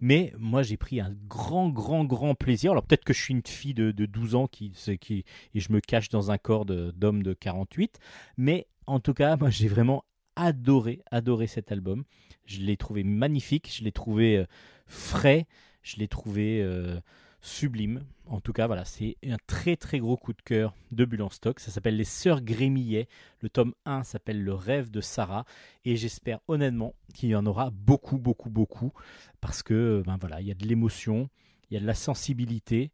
[0.00, 2.72] Mais moi, j'ai pris un grand, grand, grand plaisir.
[2.72, 5.24] Alors peut-être que je suis une fille de, de 12 ans qui, qui,
[5.54, 7.98] et je me cache dans un corps d'homme de 48.
[8.36, 10.04] Mais en tout cas, moi, j'ai vraiment
[10.36, 12.04] adoré, adoré cet album.
[12.46, 14.46] Je l'ai trouvé magnifique, je l'ai trouvé euh,
[14.86, 15.46] frais,
[15.82, 16.98] je l'ai trouvé euh,
[17.40, 18.04] sublime.
[18.26, 21.30] En tout cas, voilà, c'est un très très gros coup de cœur de Bulle en
[21.30, 21.58] stock.
[21.60, 23.08] Ça s'appelle Les Sœurs Grémillet.
[23.40, 25.44] Le tome 1 s'appelle Le rêve de Sarah.
[25.84, 28.92] Et j'espère honnêtement qu'il y en aura beaucoup, beaucoup, beaucoup.
[29.40, 31.28] Parce que, ben voilà, il y a de l'émotion,
[31.70, 32.90] il y a de la sensibilité.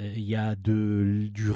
[0.00, 1.50] euh, Il y a de, du,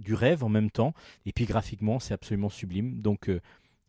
[0.00, 0.94] du rêve en même temps.
[1.24, 3.00] Et puis graphiquement, c'est absolument sublime.
[3.00, 3.40] Donc, euh,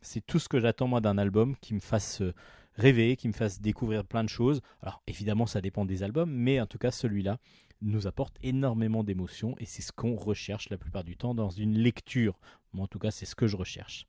[0.01, 2.33] c'est tout ce que j'attends moi d'un album qui me fasse euh,
[2.75, 4.61] rêver, qui me fasse découvrir plein de choses.
[4.81, 7.37] Alors évidemment, ça dépend des albums, mais en tout cas, celui-là
[7.81, 11.77] nous apporte énormément d'émotions et c'est ce qu'on recherche la plupart du temps dans une
[11.77, 12.39] lecture.
[12.73, 14.07] Moi, en tout cas, c'est ce que je recherche.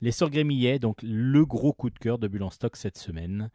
[0.00, 3.50] Les Sœurs Grémillet, donc le gros coup de cœur de Bulle stock cette semaine.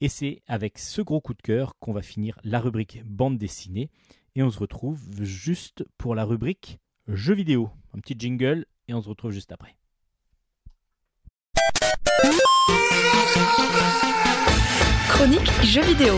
[0.00, 3.90] Et c'est avec ce gros coup de cœur qu'on va finir la rubrique bande dessinée.
[4.34, 7.70] Et on se retrouve juste pour la rubrique jeux vidéo.
[7.94, 9.76] Un petit jingle et on se retrouve juste après.
[15.08, 16.14] Chronique jeux vidéo.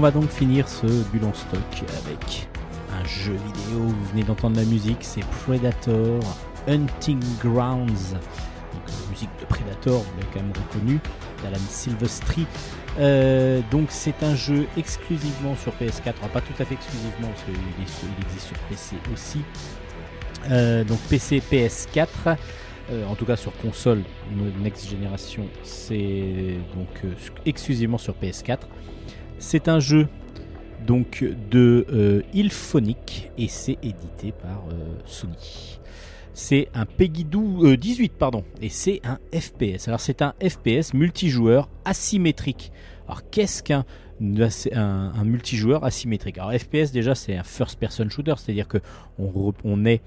[0.00, 1.60] On va donc finir ce bulle en stock
[2.06, 2.48] avec
[2.90, 3.80] un jeu vidéo.
[3.80, 6.20] Vous venez d'entendre la musique, c'est Predator
[6.66, 8.14] Hunting Grounds.
[8.14, 11.00] Donc, musique de Predator, vous l'avez quand même reconnu,
[11.42, 12.46] d'Alan Silvestri.
[12.98, 17.42] Euh, donc c'est un jeu exclusivement sur PS4, enfin, pas tout à fait exclusivement parce
[17.42, 19.42] qu'il existe sur PC aussi.
[20.50, 22.38] Euh, donc PC, PS4,
[22.90, 24.02] euh, en tout cas sur console
[24.62, 26.88] next génération, c'est donc
[27.44, 28.60] exclusivement sur PS4.
[29.40, 30.06] C'est un jeu
[30.86, 32.22] donc de euh,
[33.38, 34.74] et c'est édité par euh,
[35.06, 35.78] Sony.
[36.32, 39.88] C'est un Peggy dou- euh, 18 pardon et c'est un FPS.
[39.88, 42.70] Alors c'est un FPS multijoueur asymétrique.
[43.06, 43.84] Alors qu'est-ce qu'un
[44.20, 46.38] un, un multijoueur asymétrique?
[46.38, 48.78] Alors FPS déjà c'est un first person shooter, c'est-à-dire que
[49.18, 50.02] on est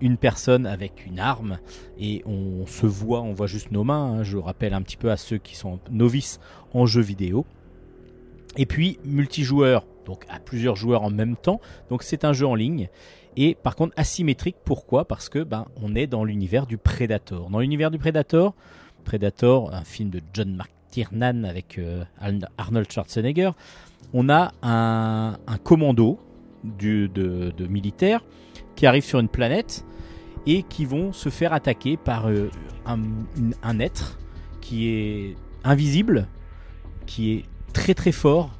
[0.00, 1.58] une personne avec une arme
[1.98, 4.18] et on se voit, on voit juste nos mains.
[4.18, 4.22] hein.
[4.22, 6.38] Je rappelle un petit peu à ceux qui sont novices
[6.74, 7.46] en jeu vidéo.
[8.56, 11.60] Et puis multijoueur, donc à plusieurs joueurs en même temps.
[11.90, 12.88] Donc c'est un jeu en ligne.
[13.36, 15.06] Et par contre asymétrique, pourquoi?
[15.06, 17.50] Parce que ben on est dans l'univers du Predator.
[17.50, 18.54] Dans l'univers du Predator,
[19.04, 23.50] Predator, un film de John McTiernan avec euh, Arn- Arnold Schwarzenegger,
[24.12, 26.20] on a un, commando
[26.62, 28.24] de, militaires
[28.76, 29.84] qui arrive sur une planète
[30.46, 32.50] et qui vont se faire attaquer par euh,
[32.86, 34.18] un être
[34.60, 36.28] qui est invisible,
[37.06, 37.44] qui est
[37.74, 38.50] très très fort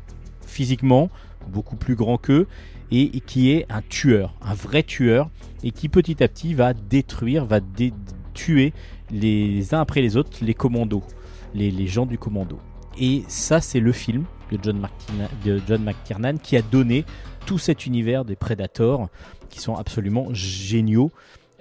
[0.46, 1.08] physiquement,
[1.48, 2.46] beaucoup plus grand qu'eux,
[2.90, 5.30] et, qui est un tueur, un vrai tueur,
[5.62, 7.60] et qui petit à petit va détruire, va
[8.34, 8.72] tuer
[9.10, 11.02] les uns après les autres les commandos,
[11.54, 12.58] les, gens du commando.
[12.98, 14.58] Et ça, c'est le film de
[15.66, 17.04] John, McTiernan qui a donné
[17.46, 19.08] tout cet univers des Predators
[19.48, 21.10] qui sont absolument géniaux.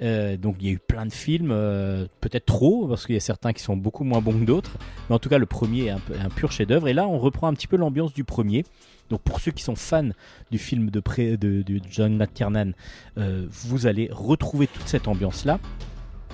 [0.02, 3.18] Euh, donc il y a eu plein de films, euh, peut-être trop, parce qu'il y
[3.18, 4.78] a certains qui sont beaucoup moins bons que d'autres.
[5.10, 6.88] Mais en tout cas, le premier est un, un pur chef-d'œuvre.
[6.88, 8.64] Et là, on reprend un petit peu l'ambiance du premier.
[9.10, 10.10] Donc pour ceux qui sont fans
[10.50, 11.02] du film de,
[11.36, 12.72] de, John McTiernan,
[13.18, 15.60] euh, vous allez retrouver toute cette ambiance-là.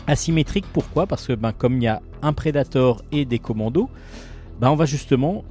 [0.08, 1.06] Asymétrique, pourquoi?
[1.06, 3.90] Parce que ben, comme il y a un Predator et des commandos,
[4.62, 5.44] ben, on va justement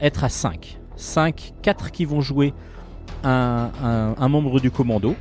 [0.00, 0.78] être à 5.
[0.96, 2.52] 5, 4 qui vont jouer
[3.22, 3.70] un-
[4.18, 5.14] un membre du commando.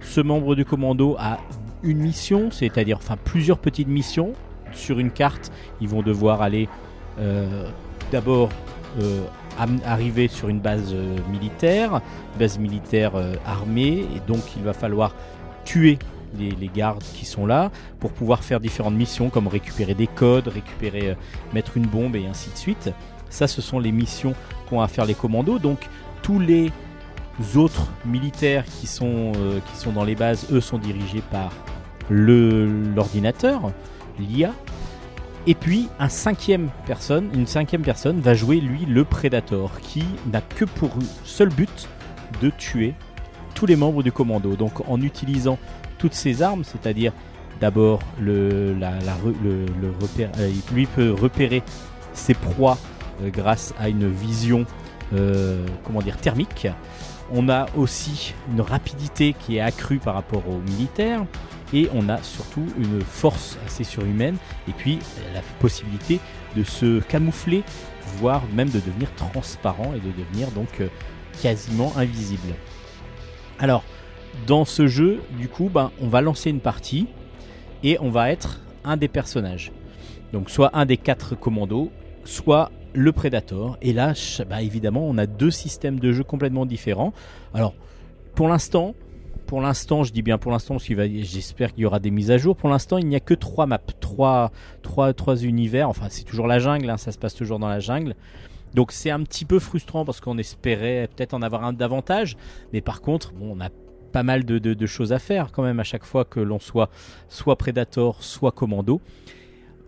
[0.00, 1.38] Ce membre du commando a
[1.82, 4.32] une mission, c'est-à-dire enfin plusieurs petites missions
[4.72, 5.50] sur une carte.
[5.80, 6.68] Ils vont devoir aller
[7.18, 7.68] euh,
[8.12, 8.50] d'abord
[9.00, 9.24] euh,
[9.84, 12.00] arriver sur une base euh, militaire,
[12.38, 13.12] base militaire
[13.46, 15.14] armée, et donc il va falloir
[15.64, 15.98] tuer
[16.38, 20.48] les, les gardes qui sont là pour pouvoir faire différentes missions comme récupérer des codes,
[20.48, 21.16] récupérer,
[21.52, 22.90] mettre une bombe et ainsi de suite.
[23.30, 24.34] Ça, ce sont les missions
[24.68, 25.58] qu'ont à faire les commandos.
[25.58, 25.88] Donc
[26.22, 26.70] tous les
[27.56, 31.52] autres militaires qui sont, euh, qui sont dans les bases, eux, sont dirigés par
[32.08, 33.72] l'ordinateur,
[34.18, 34.52] l'IA.
[35.46, 40.42] Et puis un cinquième personne, une cinquième personne va jouer lui le Predator, qui n'a
[40.42, 40.90] que pour
[41.24, 41.88] seul but
[42.42, 42.94] de tuer
[43.54, 44.54] tous les membres du commando.
[44.56, 45.58] Donc en utilisant
[45.98, 47.12] toutes ses armes, c'est-à-dire
[47.60, 48.92] d'abord le, la,
[49.42, 49.66] le,
[50.00, 51.62] repère, euh, lui peut repérer
[52.12, 52.78] ses proies
[53.22, 54.66] euh, grâce à une vision,
[55.84, 56.68] comment dire, thermique.
[57.32, 61.24] On a aussi une rapidité qui est accrue par rapport aux militaires
[61.72, 64.36] et on a surtout une force assez surhumaine
[64.68, 66.18] et puis euh, la possibilité
[66.56, 67.62] de se camoufler,
[68.16, 70.88] voire même de devenir transparent et de devenir donc euh,
[71.40, 72.54] quasiment invisible.
[73.60, 73.84] Alors,
[74.46, 77.06] dans ce jeu, du coup, ben, on va lancer une partie
[77.82, 79.70] et on va être un des personnages.
[80.32, 81.90] Donc, soit un des quatre commandos,
[82.24, 83.78] soit le Predator.
[83.82, 84.14] Et là,
[84.48, 87.12] bah, évidemment, on a deux systèmes de jeu complètement différents.
[87.54, 87.74] Alors,
[88.34, 88.94] pour l'instant,
[89.46, 92.54] pour l'instant, je dis bien pour l'instant, j'espère qu'il y aura des mises à jour.
[92.54, 95.88] Pour l'instant, il n'y a que trois maps, trois, trois, trois univers.
[95.88, 98.14] Enfin, c'est toujours la jungle, hein, ça se passe toujours dans la jungle.
[98.74, 102.36] Donc c'est un petit peu frustrant parce qu'on espérait peut-être en avoir un davantage.
[102.72, 103.70] Mais par contre, bon, on a
[104.12, 106.88] pas mal de choses à faire quand même à chaque fois que l'on soit
[107.28, 109.00] soit Predator, soit Commando.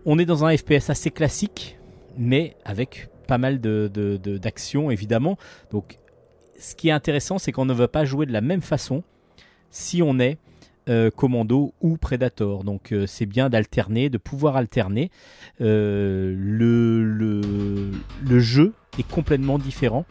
[0.05, 1.77] On est dans un FPS assez classique,
[2.17, 5.37] mais avec pas mal de, de- de- d'actions évidemment.
[5.71, 5.97] Donc
[6.59, 9.03] ce qui est intéressant, c'est qu'on ne va pas jouer de la même façon
[9.69, 10.37] si on est
[10.89, 12.63] euh, Commando ou Predator.
[12.63, 15.09] Donc euh, c'est bien d'alterner, de pouvoir alterner.
[15.61, 17.91] Euh, le, le,
[18.21, 20.05] le jeu est complètement différent,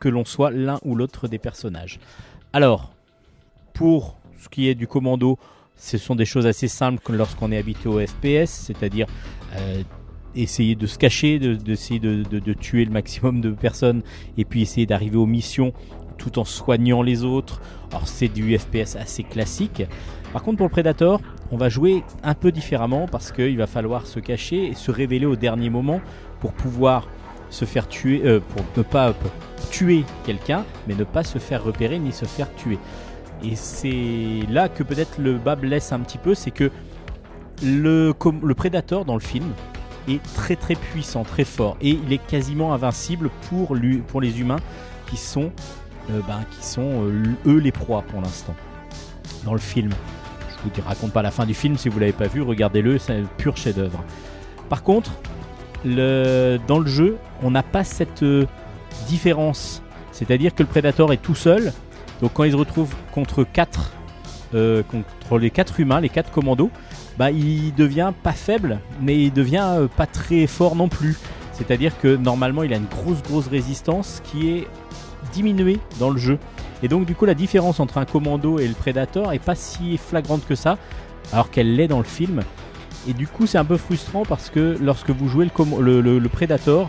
[0.00, 1.98] que l'on soit l'un ou l'autre des personnages.
[2.52, 2.92] Alors,
[3.74, 5.38] pour ce qui est du Commando,
[5.76, 9.06] ce sont des choses assez simples lorsqu'on est habitué au FPS, c'est-à-dire
[10.34, 14.02] essayer de se cacher, de- d'essayer de, de- de tuer le maximum de personnes
[14.36, 15.72] et puis essayer d'arriver aux missions
[16.16, 17.60] tout en soignant les autres.
[17.90, 19.82] Alors c'est du FPS assez classique.
[20.32, 21.20] Par contre pour le Predator,
[21.52, 25.26] on va jouer un peu différemment parce qu'il va falloir se cacher et se révéler
[25.26, 26.00] au dernier moment
[26.40, 27.08] pour pouvoir
[27.50, 29.14] se faire tuer, euh, pour ne pas
[29.70, 32.78] tuer quelqu'un, mais ne pas se faire repérer ni se faire tuer.
[33.42, 36.70] Et c'est là que peut-être le bas blesse un petit peu, c'est que
[37.62, 38.12] le,
[38.42, 39.46] le Predator dans le film
[40.10, 44.40] est très très puissant, très fort, et il est quasiment invincible pour, lui, pour les
[44.40, 44.60] humains
[45.08, 45.50] qui sont,
[46.10, 48.54] euh, ben, qui sont euh, eux les proies pour l'instant.
[49.44, 49.90] Dans le film.
[50.64, 53.12] Je vous raconte pas la fin du film, si vous l'avez pas vu, regardez-le, c'est
[53.12, 54.02] un pur chef-d'œuvre.
[54.68, 55.12] Par contre,
[55.84, 58.46] le, dans le jeu, on n'a pas cette euh,
[59.06, 61.72] différence, c'est-à-dire que le Predator est tout seul,
[62.20, 63.92] donc quand il se retrouve contre quatre,
[64.54, 66.70] euh, contre les quatre humains, les quatre commandos,
[67.18, 71.18] bah il devient pas faible, mais il devient euh, pas très fort non plus.
[71.52, 74.68] C'est-à-dire que normalement il a une grosse grosse résistance qui est
[75.32, 76.38] diminuée dans le jeu.
[76.82, 79.98] Et donc du coup la différence entre un commando et le Predator est pas si
[79.98, 80.78] flagrante que ça,
[81.32, 82.42] alors qu'elle l'est dans le film.
[83.08, 86.88] Et du coup c'est un peu frustrant parce que lorsque vous jouez le, Predator,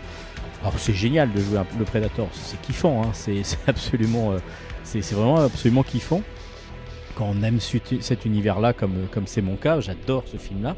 [0.60, 4.38] alors c'est génial de jouer le Predator, c'est kiffant, hein, c'est absolument, euh,
[4.84, 6.22] c'est vraiment absolument kiffant
[7.14, 10.76] quand on aime cet univers-là, comme c'est mon cas, j'adore ce film-là.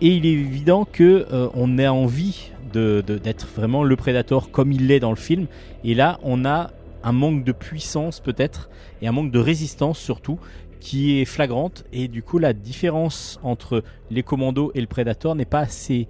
[0.00, 4.88] Et il est évident que euh, on a envie d'être vraiment le Predator comme il
[4.88, 5.46] l'est dans le film.
[5.84, 6.72] Et là, on a
[7.04, 8.68] un manque de puissance peut-être
[9.00, 10.40] et un manque de résistance surtout
[10.80, 11.84] qui est flagrante.
[11.92, 16.08] Et du coup, la différence entre les commandos et le Predator n'est pas assez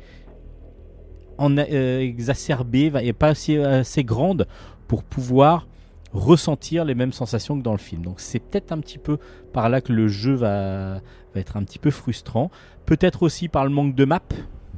[1.41, 4.47] euh, exacerbée, et pas assez grande
[4.89, 5.67] pour pouvoir
[6.15, 8.03] ressentir les mêmes sensations que dans le film.
[8.03, 9.19] Donc c'est peut-être un petit peu
[9.53, 11.01] par là que le jeu va,
[11.35, 12.51] être un petit peu frustrant.
[12.87, 14.23] Peut-être aussi par le manque de map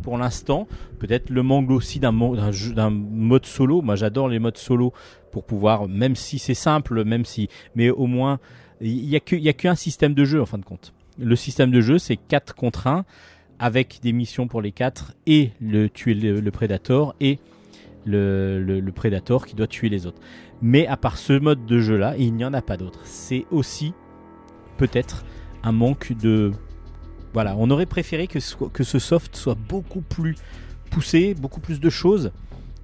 [0.03, 0.67] pour l'instant.
[0.99, 3.83] Peut-être le manque aussi d'un mode solo.
[3.83, 4.93] Moi j'adore les modes solo
[5.31, 8.41] pour pouvoir, même si c'est simple, même si, mais au moins
[8.81, 10.95] il n'y a qu'un système de jeu en fin de compte.
[11.19, 13.05] Le système de jeu c'est 4 contre 1
[13.59, 17.39] avec des missions pour les 4 et le tuer le, le Predator et
[18.07, 20.21] le, le, le Predator qui doit tuer les autres.
[20.63, 23.01] Mais à part ce mode de jeu là, il n'y en a pas d'autre.
[23.05, 23.93] C'est aussi
[24.79, 25.25] peut-être
[25.63, 26.53] un manque de.
[27.35, 30.35] Voilà, on aurait préféré que, ce- que ce soft soit beaucoup plus
[30.91, 32.31] poussé, beaucoup plus de choses.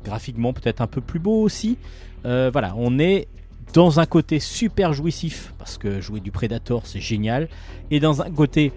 [0.04, 1.78] Graphiquement, peut-être un peu plus beau aussi.
[2.26, 3.28] Euh, voilà, on est
[3.72, 7.48] dans un côté super jouissif, parce que jouer du Predator c'est génial,
[7.90, 8.72] et dans un côté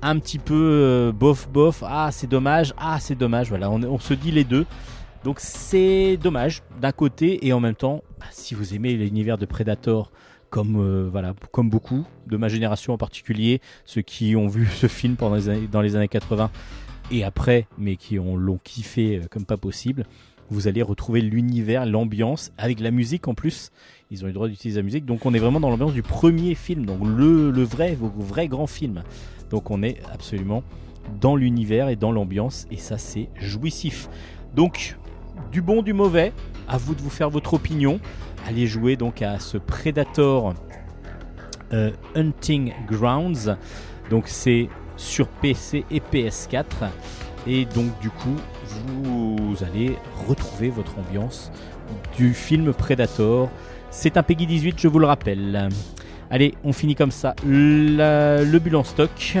[0.00, 4.14] un petit peu euh, bof bof, ah c'est dommage, ah c'est dommage, voilà, on se
[4.14, 4.66] dit les deux.
[5.24, 9.46] Donc c'est dommage d'un côté et en même temps, bah, si vous aimez l'univers de
[9.46, 10.10] Predator,
[10.50, 14.86] comme euh, voilà, comme beaucoup de ma génération en particulier, ceux qui ont vu ce
[14.88, 16.50] film pendant les années- dans les années 80
[17.10, 20.04] et après, mais qui ont l'ont kiffé euh, comme pas possible,
[20.50, 23.70] vous allez retrouver l'univers, l'ambiance avec la musique en plus.
[24.10, 26.02] Ils ont eu le droit d'utiliser la musique, donc on est vraiment dans l'ambiance du
[26.02, 29.02] premier film, donc le, le vrai, vrai grand film.
[29.50, 30.62] Donc on est absolument
[31.20, 34.08] dans l'univers et dans l'ambiance, et ça c'est jouissif.
[34.54, 34.96] Donc
[35.50, 36.32] du bon, du mauvais,
[36.68, 38.00] à vous de vous faire votre opinion.
[38.46, 40.54] Allez jouer donc à ce Predator
[41.72, 43.56] euh, Hunting Grounds.
[44.10, 46.64] Donc c'est sur PC et PS4.
[47.46, 48.36] Et donc du coup,
[48.94, 49.96] vous allez
[50.28, 51.50] retrouver votre ambiance
[52.16, 53.50] du film Predator.
[53.90, 55.68] C'est un Peggy 18, je vous le rappelle.
[56.30, 57.34] Allez, on finit comme ça.
[57.44, 59.38] Le bulle en stock.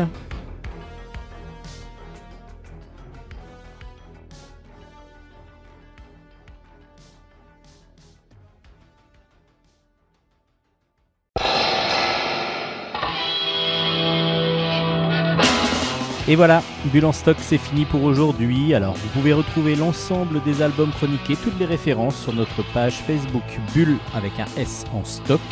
[16.32, 18.72] Et voilà, Bulle en stock, c'est fini pour aujourd'hui.
[18.72, 23.42] Alors, vous pouvez retrouver l'ensemble des albums chroniqués, toutes les références sur notre page Facebook
[23.74, 25.42] Bulle avec un S en stock.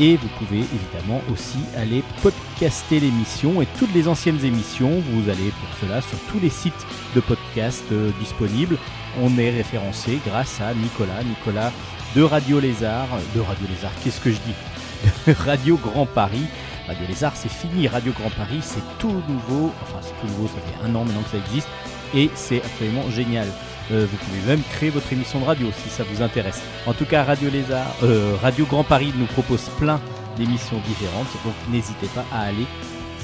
[0.00, 5.00] Et vous pouvez évidemment aussi aller podcaster l'émission et toutes les anciennes émissions.
[5.12, 8.78] Vous allez pour cela sur tous les sites de podcast euh, disponibles.
[9.22, 11.70] On est référencé grâce à Nicolas, Nicolas
[12.16, 15.32] de Radio Lézard, de Radio Lézard, qu'est-ce que je dis?
[15.46, 16.48] Radio Grand Paris.
[16.86, 17.88] Radio Lézard, c'est fini.
[17.88, 19.72] Radio Grand Paris, c'est tout nouveau.
[19.82, 21.68] Enfin, c'est tout nouveau, ça fait un an maintenant que ça existe.
[22.14, 23.46] Et c'est absolument génial.
[23.92, 26.60] Euh, vous pouvez même créer votre émission de radio si ça vous intéresse.
[26.86, 30.00] En tout cas, Radio Lézard, euh, Radio Grand Paris nous propose plein
[30.36, 31.28] d'émissions différentes.
[31.44, 32.66] Donc n'hésitez pas à aller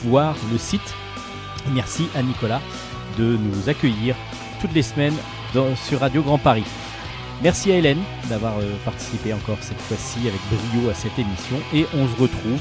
[0.04, 0.94] voir le site.
[1.72, 2.60] Merci à Nicolas
[3.18, 4.14] de nous accueillir
[4.60, 5.16] toutes les semaines
[5.74, 6.64] sur Radio Grand Paris.
[7.42, 11.56] Merci à Hélène d'avoir euh, participé encore cette fois-ci avec brio à cette émission.
[11.74, 12.60] Et on se retrouve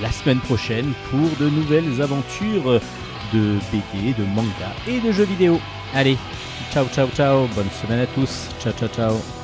[0.00, 2.80] la semaine prochaine pour de nouvelles aventures
[3.32, 5.60] de BD, de manga et de jeux vidéo.
[5.94, 6.18] Allez,
[6.72, 9.35] ciao ciao ciao, bonne semaine à tous, ciao ciao ciao.